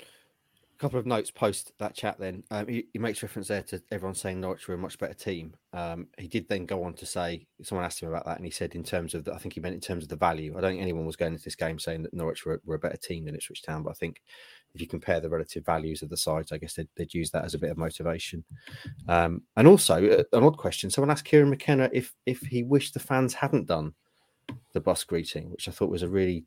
[0.00, 2.18] A couple of notes post that chat.
[2.18, 5.14] Then um, he, he, makes reference there to everyone saying Norwich were a much better
[5.14, 5.54] team.
[5.72, 8.50] Um, he did then go on to say someone asked him about that, and he
[8.50, 10.54] said in terms of the, I think he meant in terms of the value.
[10.58, 12.80] I don't think anyone was going into this game saying that Norwich were, were a
[12.80, 14.20] better team than Ipswich Town, but I think
[14.74, 17.44] if you compare the relative values of the sides, I guess they'd, they'd use that
[17.44, 18.44] as a bit of motivation.
[19.08, 22.94] Um, and also, uh, an odd question: someone asked Kieran McKenna if if he wished
[22.94, 23.94] the fans hadn't done
[24.72, 26.44] the bus greeting, which I thought was a really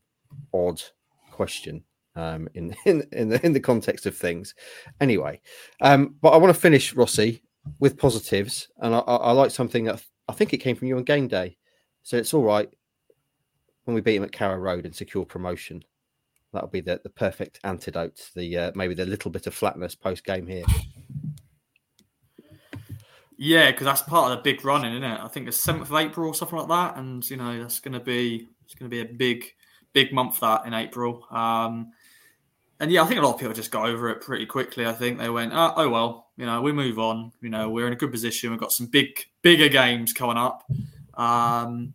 [0.52, 0.82] odd
[1.30, 1.82] question
[2.16, 4.54] um, in in in the, in the context of things.
[5.00, 5.40] Anyway,
[5.80, 7.42] um, but I want to finish Rossi
[7.80, 10.96] with positives, and I, I, I like something that I think it came from you
[10.96, 11.56] on game day.
[12.02, 12.68] So it's all right
[13.84, 15.82] when we beat him at Carrow Road and secure promotion
[16.52, 18.16] that'll be the, the perfect antidote.
[18.16, 20.64] To the uh, maybe the little bit of flatness post game here.
[23.40, 25.20] Yeah, because that's part of the big running, isn't it?
[25.20, 27.94] I think the seventh of April or something like that, and you know that's going
[27.94, 29.44] to be it's going to be a big
[29.92, 31.24] big month that in April.
[31.30, 31.92] Um,
[32.80, 34.86] and yeah, I think a lot of people just got over it pretty quickly.
[34.86, 37.32] I think they went, oh, oh well, you know, we move on.
[37.40, 38.50] You know, we're in a good position.
[38.50, 40.64] We've got some big bigger games coming up.
[41.14, 41.94] Um,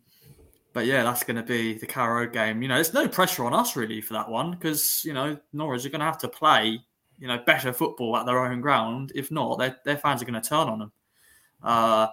[0.74, 2.60] but yeah, that's going to be the Carrow game.
[2.60, 5.86] You know, there's no pressure on us really for that one because you know Norwich
[5.86, 6.80] are going to have to play
[7.18, 9.12] you know better football at their own ground.
[9.14, 10.92] If not, their their fans are going to turn on them.
[11.62, 12.08] Uh,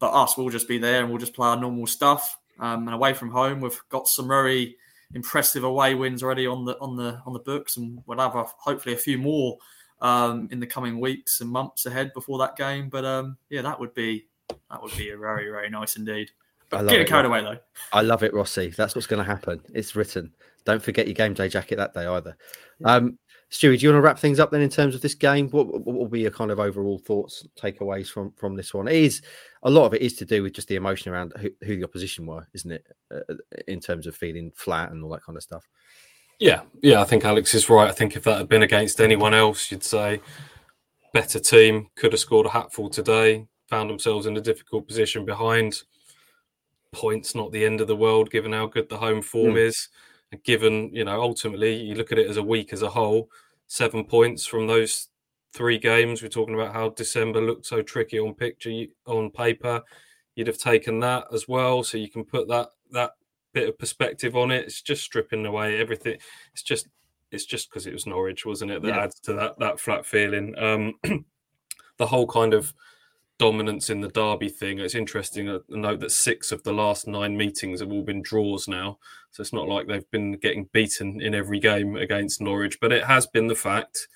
[0.00, 2.38] but us, we'll just be there and we'll just play our normal stuff.
[2.58, 4.76] Um, and away from home, we've got some very
[5.14, 8.44] impressive away wins already on the on the on the books, and we'll have a,
[8.44, 9.58] hopefully a few more
[10.00, 12.88] um, in the coming weeks and months ahead before that game.
[12.88, 14.26] But um, yeah, that would be
[14.70, 16.30] that would be a very very nice indeed.
[16.72, 17.58] I love Get it, carried away though.
[17.92, 18.68] I love it, Rossi.
[18.68, 19.60] That's what's going to happen.
[19.72, 20.32] It's written.
[20.64, 22.36] Don't forget your game day jacket that day either.
[22.84, 23.18] Um,
[23.50, 25.48] Stewie, do you want to wrap things up then in terms of this game?
[25.48, 28.88] What, what, will be your kind of overall thoughts, takeaways from from this one?
[28.88, 29.22] It is
[29.62, 31.84] a lot of it is to do with just the emotion around who, who the
[31.84, 32.86] opposition were, isn't it?
[33.10, 33.34] Uh,
[33.66, 35.66] in terms of feeling flat and all that kind of stuff.
[36.38, 37.88] Yeah, yeah, I think Alex is right.
[37.88, 40.20] I think if that had been against anyone else, you'd say
[41.12, 45.82] better team, could have scored a hatful today, found themselves in a difficult position behind.
[46.92, 49.66] Points not the end of the world, given how good the home form Mm.
[49.66, 49.88] is.
[50.32, 53.30] And given, you know, ultimately you look at it as a week as a whole,
[53.66, 55.08] seven points from those
[55.52, 56.22] three games.
[56.22, 59.82] We're talking about how December looked so tricky on picture on paper.
[60.34, 63.12] You'd have taken that as well, so you can put that that
[63.52, 64.64] bit of perspective on it.
[64.64, 66.18] It's just stripping away everything.
[66.52, 66.88] It's just
[67.30, 68.80] it's just because it was Norwich, wasn't it?
[68.82, 69.02] That Yeah.
[69.04, 70.56] adds to that that flat feeling.
[70.58, 70.94] Um,
[71.98, 72.72] the whole kind of
[73.38, 74.78] dominance in the derby thing.
[74.78, 78.68] It's interesting to note that six of the last nine meetings have all been draws
[78.68, 78.98] now.
[79.30, 83.04] So it's not like they've been getting beaten in every game against Norwich, but it
[83.04, 84.08] has been the fact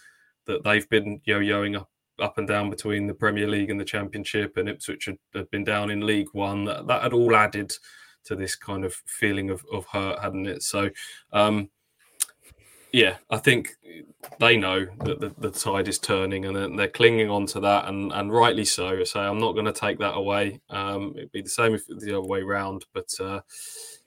[0.47, 1.89] that they've been yo-yoing up,
[2.20, 5.64] up and down between the Premier League and the Championship, and Ipswich had, had been
[5.64, 6.64] down in League One.
[6.64, 7.73] That, that had all added
[8.25, 10.62] to this kind of feeling of, of hurt, hadn't it?
[10.62, 10.91] So,
[11.33, 11.70] um,
[12.93, 13.74] yeah, I think
[14.38, 17.88] they know that the, the tide is turning and they're, they're clinging on to that,
[17.88, 19.03] and, and rightly so.
[19.05, 20.61] So I'm not going to take that away.
[20.70, 22.84] Um, it'd be the same if the other way round.
[22.93, 23.40] But uh,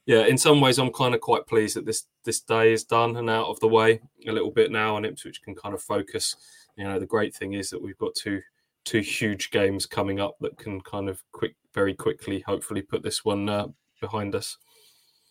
[0.06, 3.18] yeah, in some ways, I'm kind of quite pleased that this this day is done
[3.18, 6.36] and out of the way a little bit now, and Ipswich can kind of focus.
[6.78, 8.42] You know, the great thing is that we've got two
[8.84, 13.26] two huge games coming up that can kind of quick, very quickly, hopefully, put this
[13.26, 13.68] one uh,
[14.00, 14.58] behind us.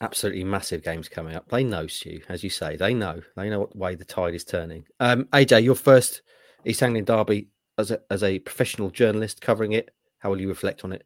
[0.01, 1.49] Absolutely massive games coming up.
[1.49, 3.23] They know, Stu, as you say, they know.
[3.37, 4.85] They know what way the tide is turning.
[5.01, 6.23] Um, AJ, your first
[6.65, 9.91] East Anglian derby as a, as a professional journalist covering it.
[10.19, 11.05] How will you reflect on it?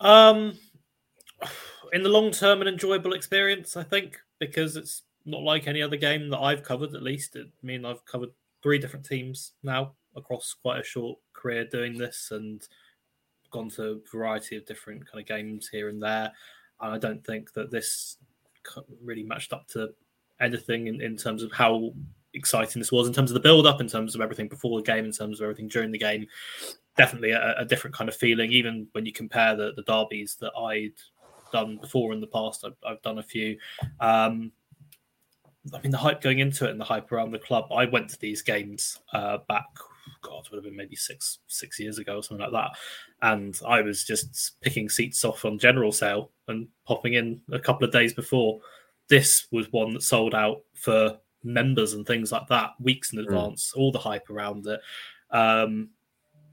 [0.00, 0.58] Um,
[1.92, 5.96] in the long term, an enjoyable experience, I think, because it's not like any other
[5.96, 6.94] game that I've covered.
[6.94, 8.30] At least, I mean, I've covered
[8.62, 12.66] three different teams now across quite a short career doing this, and
[13.50, 16.32] gone to a variety of different kind of games here and there.
[16.84, 18.18] And I don't think that this
[19.02, 19.94] really matched up to
[20.38, 21.94] anything in, in terms of how
[22.34, 24.84] exciting this was, in terms of the build up, in terms of everything before the
[24.84, 26.26] game, in terms of everything during the game.
[26.96, 30.52] Definitely a, a different kind of feeling, even when you compare the, the derbies that
[30.54, 30.92] I'd
[31.52, 32.66] done before in the past.
[32.66, 33.56] I've, I've done a few.
[34.00, 34.52] Um,
[35.72, 37.72] I mean, the hype going into it and the hype around the club.
[37.72, 39.70] I went to these games uh, back,
[40.22, 42.78] God, it would have been maybe six six years ago or something like that,
[43.22, 47.84] and I was just picking seats off on general sale and popping in a couple
[47.84, 48.60] of days before.
[49.08, 53.72] This was one that sold out for members and things like that weeks in advance.
[53.76, 54.80] All the hype around it.
[55.30, 55.90] Um,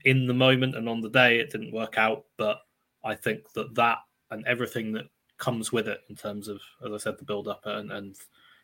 [0.03, 2.59] in the moment and on the day, it didn't work out, but
[3.03, 3.99] I think that that
[4.31, 5.05] and everything that
[5.37, 8.15] comes with it in terms of, as I said, the build up and, and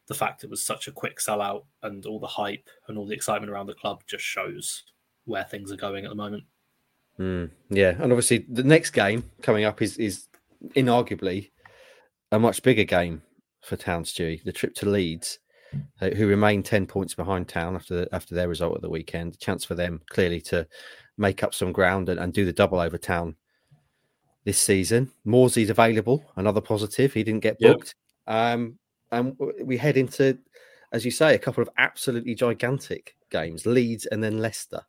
[0.07, 3.13] the fact it was such a quick sellout and all the hype and all the
[3.13, 4.83] excitement around the club just shows
[5.25, 6.43] where things are going at the moment.
[7.19, 10.27] Mm, yeah, and obviously the next game coming up is is
[10.75, 11.51] inarguably
[12.31, 13.21] a much bigger game
[13.61, 14.43] for Town Stewie.
[14.43, 15.39] The trip to Leeds,
[15.99, 19.33] uh, who remain ten points behind Town after after their result at the weekend.
[19.33, 20.67] A chance for them clearly to
[21.17, 23.35] make up some ground and, and do the double over Town
[24.45, 25.11] this season.
[25.25, 27.13] Morsy's available, another positive.
[27.13, 27.77] He didn't get Yep.
[27.77, 27.95] booked.
[28.27, 28.77] Um,
[29.11, 30.37] and we head into,
[30.91, 34.81] as you say, a couple of absolutely gigantic games: Leeds and then Leicester.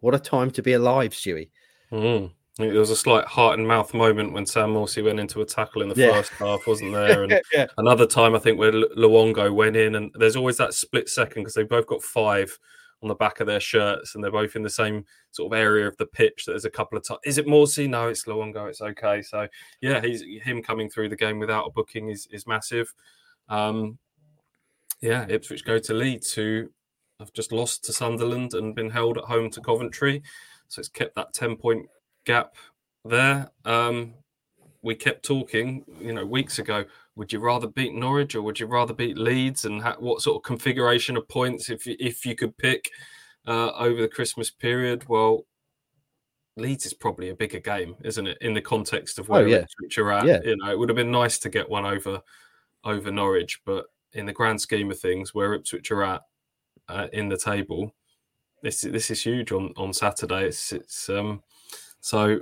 [0.00, 1.50] What a time to be alive, Stewie.
[1.92, 2.32] Mm.
[2.58, 5.82] There was a slight heart and mouth moment when Sam Morsy went into a tackle
[5.82, 6.12] in the Yeah.
[6.12, 7.22] first half, wasn't there?
[7.24, 7.66] And yeah.
[7.78, 11.54] another time, I think, where Luongo went in, and there's always that split second because
[11.54, 12.58] they both got five
[13.02, 15.86] on the back of their shirts, and they're both in the same sort of area
[15.86, 16.44] of the pitch.
[16.44, 17.20] That there's a couple of times.
[17.24, 17.88] Is it Morsy?
[17.88, 18.68] No, it's Luongo.
[18.68, 19.22] It's okay.
[19.22, 19.48] So
[19.80, 22.92] yeah, he's him coming through the game without a booking is is massive.
[23.50, 23.98] Um,
[25.02, 26.70] yeah, Ipswich go to Leeds, who
[27.18, 30.22] have just lost to Sunderland and been held at home to Coventry,
[30.68, 31.86] so it's kept that ten point
[32.24, 32.54] gap
[33.04, 33.50] there.
[33.64, 34.14] Um,
[34.82, 36.84] we kept talking, you know, weeks ago.
[37.16, 39.66] Would you rather beat Norwich or would you rather beat Leeds?
[39.66, 42.90] And ha- what sort of configuration of points, if you, if you could pick
[43.46, 45.06] uh, over the Christmas period?
[45.06, 45.44] Well,
[46.56, 48.38] Leeds is probably a bigger game, isn't it?
[48.40, 49.56] In the context of Oh, where yeah.
[49.58, 50.40] Ipswich are at, Yeah.
[50.44, 52.22] you know, it would have been nice to get one over
[52.84, 56.22] over Norwich, but in the grand scheme of things, where Ipswich are at
[56.88, 57.94] uh, in the table,
[58.62, 60.46] this this is huge on on Saturday.
[60.46, 61.42] It's it's um
[62.00, 62.40] so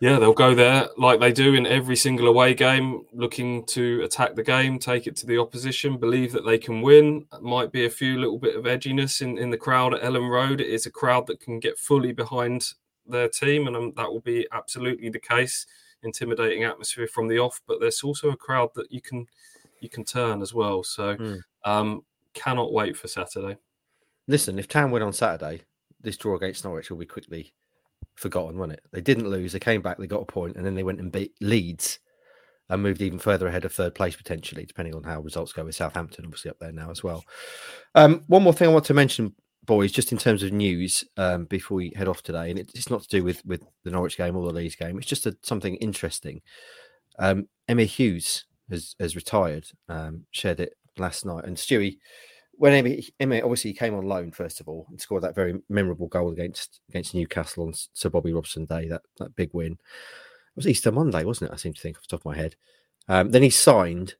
[0.00, 4.34] yeah, they'll go there like they do in every single away game, looking to attack
[4.34, 7.26] the game, take it to the opposition, believe that they can win.
[7.40, 10.60] Might be a few little bit of edginess in, in the crowd at Elland Road.
[10.60, 12.72] It is a crowd that can get fully behind
[13.06, 15.66] their team, and um, that will be absolutely the case.
[16.04, 19.26] Intimidating atmosphere from the off, but there's also a crowd that you can
[19.80, 20.82] you can turn as well.
[20.82, 21.40] So Mm.
[21.64, 23.56] um, cannot wait for Saturday.
[24.26, 25.62] Listen, if Town win on Saturday,
[26.00, 27.52] this draw against Norwich will be quickly
[28.14, 28.82] forgotten, won't it?
[28.92, 29.52] They didn't lose.
[29.52, 29.98] They came back.
[29.98, 31.98] They got a point, and then they went and beat Leeds
[32.70, 35.74] and moved even further ahead of third place potentially, depending on how results go with
[35.74, 37.22] Southampton, obviously up there now as well.
[37.94, 39.34] Um, one more thing I want to mention
[39.66, 43.02] boys, just in terms of news, um, before we head off today, and it's not
[43.02, 44.98] to do with with the Norwich game or the Leeds game.
[44.98, 46.42] It's just a, something interesting.
[47.18, 49.66] Um, Emyr Huws has has retired.
[49.88, 51.98] Um, shared it last night, and Stewie,
[52.56, 56.08] when Emyr, Emyr obviously came on loan first of all and scored that very memorable
[56.08, 59.72] goal against against Newcastle on Sir Bobby Robson Day, that that big win.
[59.72, 61.54] It was Easter Monday, wasn't it?
[61.54, 62.54] I seem to think off the top of my head.
[63.08, 64.14] Um, then he signed,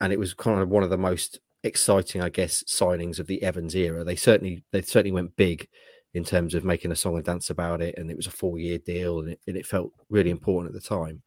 [0.00, 3.42] and it was kind of one of the most exciting, I guess, signings of the
[3.42, 4.04] Evans era.
[4.04, 5.68] They certainly they certainly went big
[6.14, 8.58] in terms of making a song and dance about it, and it was a four
[8.58, 11.22] year deal, and it, and it felt really important at the time.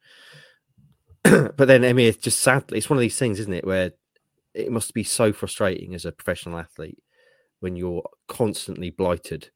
[1.56, 3.92] but then Emyr just sadly, it's one of these things, isn't it, where
[4.54, 6.98] it must be so frustrating as a professional athlete
[7.60, 9.50] when you're constantly blighted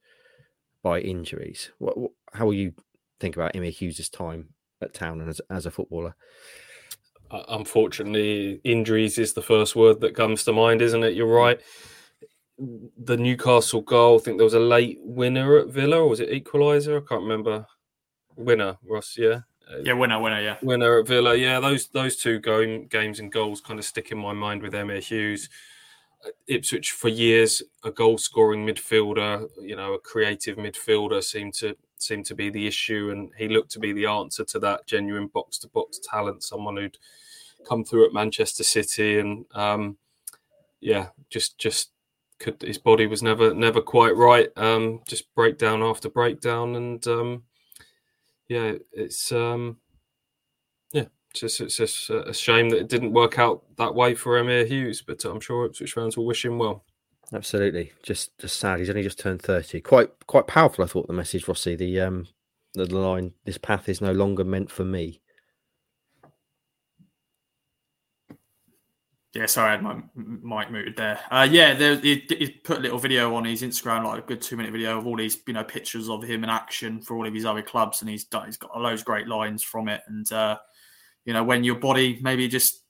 [0.83, 1.71] by injuries.
[1.79, 2.73] What, what how will you
[3.19, 4.51] think about Emyr Huws' time
[4.81, 6.15] at Town and as, as a footballer?
[7.31, 11.15] Uh, unfortunately, injuries is the first word that comes to mind, isn't it?
[11.15, 11.61] You're right.
[12.59, 16.31] The Newcastle goal, I think there was a late winner at Villa, or was it
[16.31, 17.03] equaliser?
[17.03, 17.67] I can't remember.
[18.37, 19.41] Winner, Ross, yeah.
[19.83, 20.57] Yeah, winner, winner, yeah.
[20.63, 21.59] Winner at Villa, yeah.
[21.59, 24.99] Those those two game, games and goals kind of stick in my mind with Emyr
[24.99, 25.49] Huws.
[26.25, 31.77] Uh, Ipswich for years, a goal scoring midfielder, you know, a creative midfielder seemed to
[31.99, 35.29] seemed to be the issue, and he looked to be the answer to that genuine
[35.29, 36.99] box to box talent, someone who'd
[37.67, 39.97] come through at Manchester City, and um,
[40.81, 41.91] yeah, just just
[42.39, 47.43] could his body was never never quite right, um, just breakdown after breakdown, and um,
[48.49, 49.79] yeah, it's um,
[50.93, 54.41] yeah, it's just, it's just a shame that it didn't work out that way for
[54.41, 56.85] Emyr Huws, but I'm sure Ipswich fans will wish him well.
[57.33, 58.79] Absolutely, just just sad.
[58.79, 59.81] He's only just turned thirty.
[59.81, 60.85] Quite quite powerful.
[60.85, 61.75] I thought the message, Rossi.
[61.75, 62.29] The um
[62.75, 63.33] the line.
[63.45, 65.21] This path is no longer meant for me.
[69.35, 71.21] Yeah, sorry, I had my mic muted there.
[71.31, 74.41] Uh, yeah, there, he, he, put a little video on his Instagram, like a good
[74.41, 77.27] two minute video of all these, you know, pictures of him in action for all
[77.27, 80.01] of his other clubs, and he's done, he's got loads of great lines from it.
[80.07, 80.57] And uh,
[81.27, 82.83] you know, when your body maybe just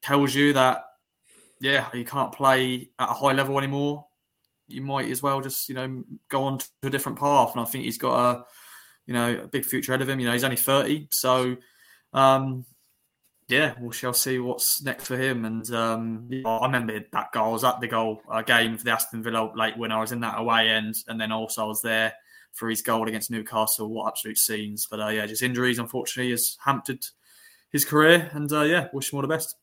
[0.00, 0.84] tells you that,
[1.64, 4.06] yeah, you can't play at a high level anymore,
[4.68, 7.52] you might as well just, you know, go on to a different path.
[7.52, 8.44] And I think he's got a,
[9.06, 10.20] you know, a big future ahead of him.
[10.20, 11.56] You know, he's only thirty, so.
[12.12, 12.64] Um,
[13.48, 15.44] yeah, we shall see what's next for him.
[15.44, 17.50] And um, I remember that goal.
[17.50, 20.12] I was at the goal uh, game for the Aston Villa late when I was
[20.12, 22.14] in that away end, and then also I was there
[22.52, 23.90] for his goal against Newcastle.
[23.90, 24.86] What absolute scenes!
[24.90, 27.04] But uh, yeah, just injuries unfortunately has hampered
[27.70, 28.30] his career.
[28.32, 29.56] And uh, yeah, wish him all the best.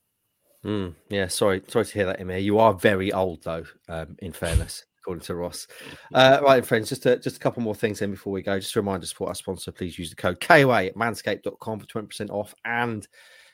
[0.64, 2.42] Mm, yeah, sorry, sorry to hear that, Emyr.
[2.42, 3.64] You are very old though.
[3.88, 4.84] Um, in fairness.
[5.00, 5.66] According to Ross,
[6.14, 6.88] uh, right, friends.
[6.88, 8.60] Just a, just a couple more things then before we go.
[8.60, 9.72] Just a reminder: support our sponsor.
[9.72, 13.08] Please use the code KOA at manscaped.com for twenty percent off and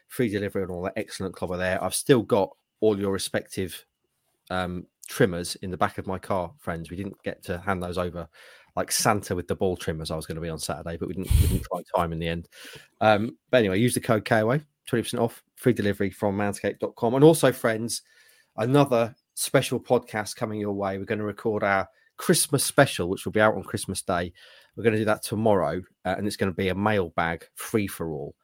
[0.08, 1.82] free delivery and all that excellent cover there.
[1.82, 2.50] I've still got
[2.80, 3.82] all your respective
[4.50, 6.90] um, trimmers in the back of my car, friends.
[6.90, 8.28] We didn't get to hand those over
[8.76, 10.10] like Santa with the ball trimmers.
[10.10, 12.18] I was going to be on Saturday, but we didn't, we didn't find time in
[12.18, 12.48] the end.
[13.00, 17.14] Um, but anyway, use the code KOA, 20% off, free delivery from manscaped.com.
[17.14, 18.02] And also, friends,
[18.56, 20.98] another special podcast coming your way.
[20.98, 24.32] We're going to record our Christmas special, which will be out on Christmas Day.
[24.76, 27.86] We're going to do that tomorrow, uh, and it's going to be a mailbag free
[27.86, 28.34] for all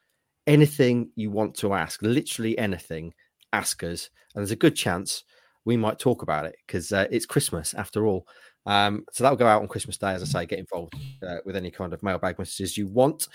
[0.47, 3.15] anything you want to ask, literally anything,
[3.53, 4.11] ask us.
[4.35, 5.25] And there's a good chance
[5.65, 8.27] we might talk about it because uh, it's Christmas after all.
[8.67, 10.47] Um, so that'll go out on Christmas Day, as I say.
[10.47, 10.95] Get involved
[11.27, 13.29] uh, with any kind of mailbag messages you want.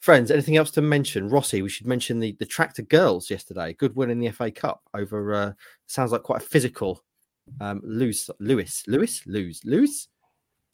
[0.00, 1.28] Friends, anything else to mention?
[1.28, 3.72] Rossi, we should mention the, the tractor girls yesterday.
[3.72, 5.52] Good win in the FA Cup over, uh,
[5.86, 7.02] sounds like quite a physical
[7.60, 10.08] um, Lewes, Lewes, Lewes, Lewes, Lewes.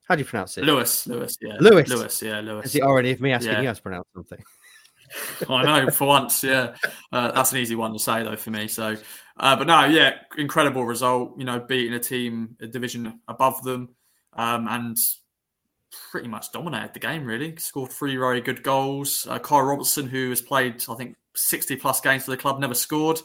[0.09, 0.64] How do you pronounce it?
[0.64, 1.57] Lewes, Lewes, yeah.
[1.59, 1.89] Lewes.
[1.89, 2.66] Lewes, yeah, Lewes.
[2.66, 3.61] Is the irony of me asking yeah.
[3.62, 4.43] you how to pronounce something?
[5.49, 6.75] I know for once, yeah,
[7.12, 8.68] uh, that's an easy one to say though for me.
[8.68, 8.97] So,
[9.39, 11.39] uh, but no, yeah, incredible result.
[11.39, 13.95] You know, beating a team a division above them,
[14.35, 14.97] um, and
[16.11, 17.25] pretty much dominated the game.
[17.25, 19.27] Really scored three very good goals.
[19.29, 22.75] Uh, Kyra Robertson, who has played I think sixty plus games for the club, never
[22.75, 23.21] scored,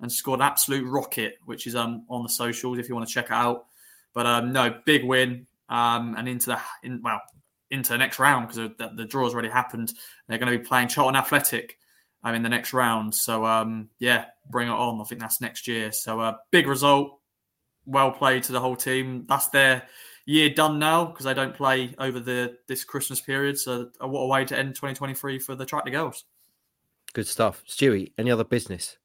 [0.00, 3.12] and scored an absolute rocket, which is um, on the socials if you want to
[3.12, 3.66] check it out.
[4.14, 5.46] But um, no, big win.
[5.68, 7.20] Um, and into the in, well
[7.70, 9.92] into the next round because the, the draw's already happened.
[10.26, 11.78] They're going to be playing Charlton Athletic
[12.24, 13.14] um, in the next round.
[13.14, 15.00] So um, yeah, bring it on.
[15.00, 15.92] I think that's next year.
[15.92, 17.18] So uh, big result,
[17.84, 19.26] well played to the whole team.
[19.28, 19.86] That's their
[20.28, 23.58] year done now because they don't play over the this Christmas period.
[23.58, 26.24] So what a way to end 2023 for the Tractor Girls.
[27.14, 28.12] Good stuff, Stewie.
[28.18, 28.98] Any other business?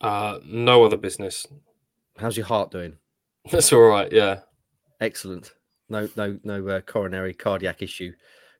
[0.00, 1.46] Uh, no other business.
[2.16, 2.96] How's your heart doing?
[3.50, 4.10] That's all right.
[4.10, 4.40] Yeah.
[5.00, 5.52] Excellent.
[5.90, 8.12] No, no, no uh, coronary cardiac issue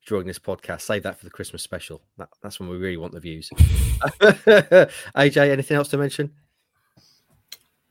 [0.06, 0.82] during this podcast.
[0.82, 2.02] Save that for the Christmas special.
[2.18, 3.48] That, that's when we really want the views.
[3.56, 6.30] AJ, anything else to mention?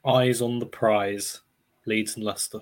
[0.05, 1.41] Eyes on the prize.
[1.87, 2.59] Leeds and Leicester.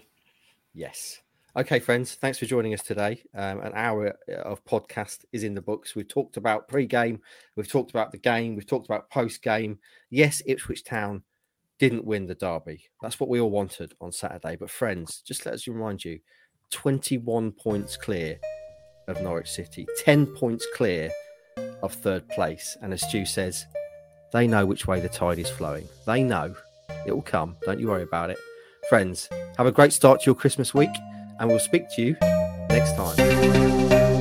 [0.73, 1.21] Yes.
[1.53, 3.21] Okay, friends, thanks for joining us today.
[3.35, 5.95] Um, an hour uh, of podcast is in the books.
[5.95, 7.19] We've talked about pre game,
[7.57, 9.79] we've talked about the game, we've talked about post game.
[10.09, 11.23] Yes, Ipswich Town
[11.77, 12.85] didn't win the derby.
[13.01, 14.55] That's what we all wanted on Saturday.
[14.55, 16.19] But, friends, just let us remind you
[16.69, 18.39] 21 points clear
[19.09, 21.11] of Norwich City, 10 points clear
[21.83, 22.77] of third place.
[22.81, 23.65] And as Stu says,
[24.31, 25.89] they know which way the tide is flowing.
[26.05, 26.55] They know
[27.05, 27.57] it will come.
[27.63, 28.37] Don't you worry about it.
[28.91, 30.89] Friends, have a great start to your Christmas week
[31.39, 32.17] and we'll speak to you
[32.69, 34.20] next time.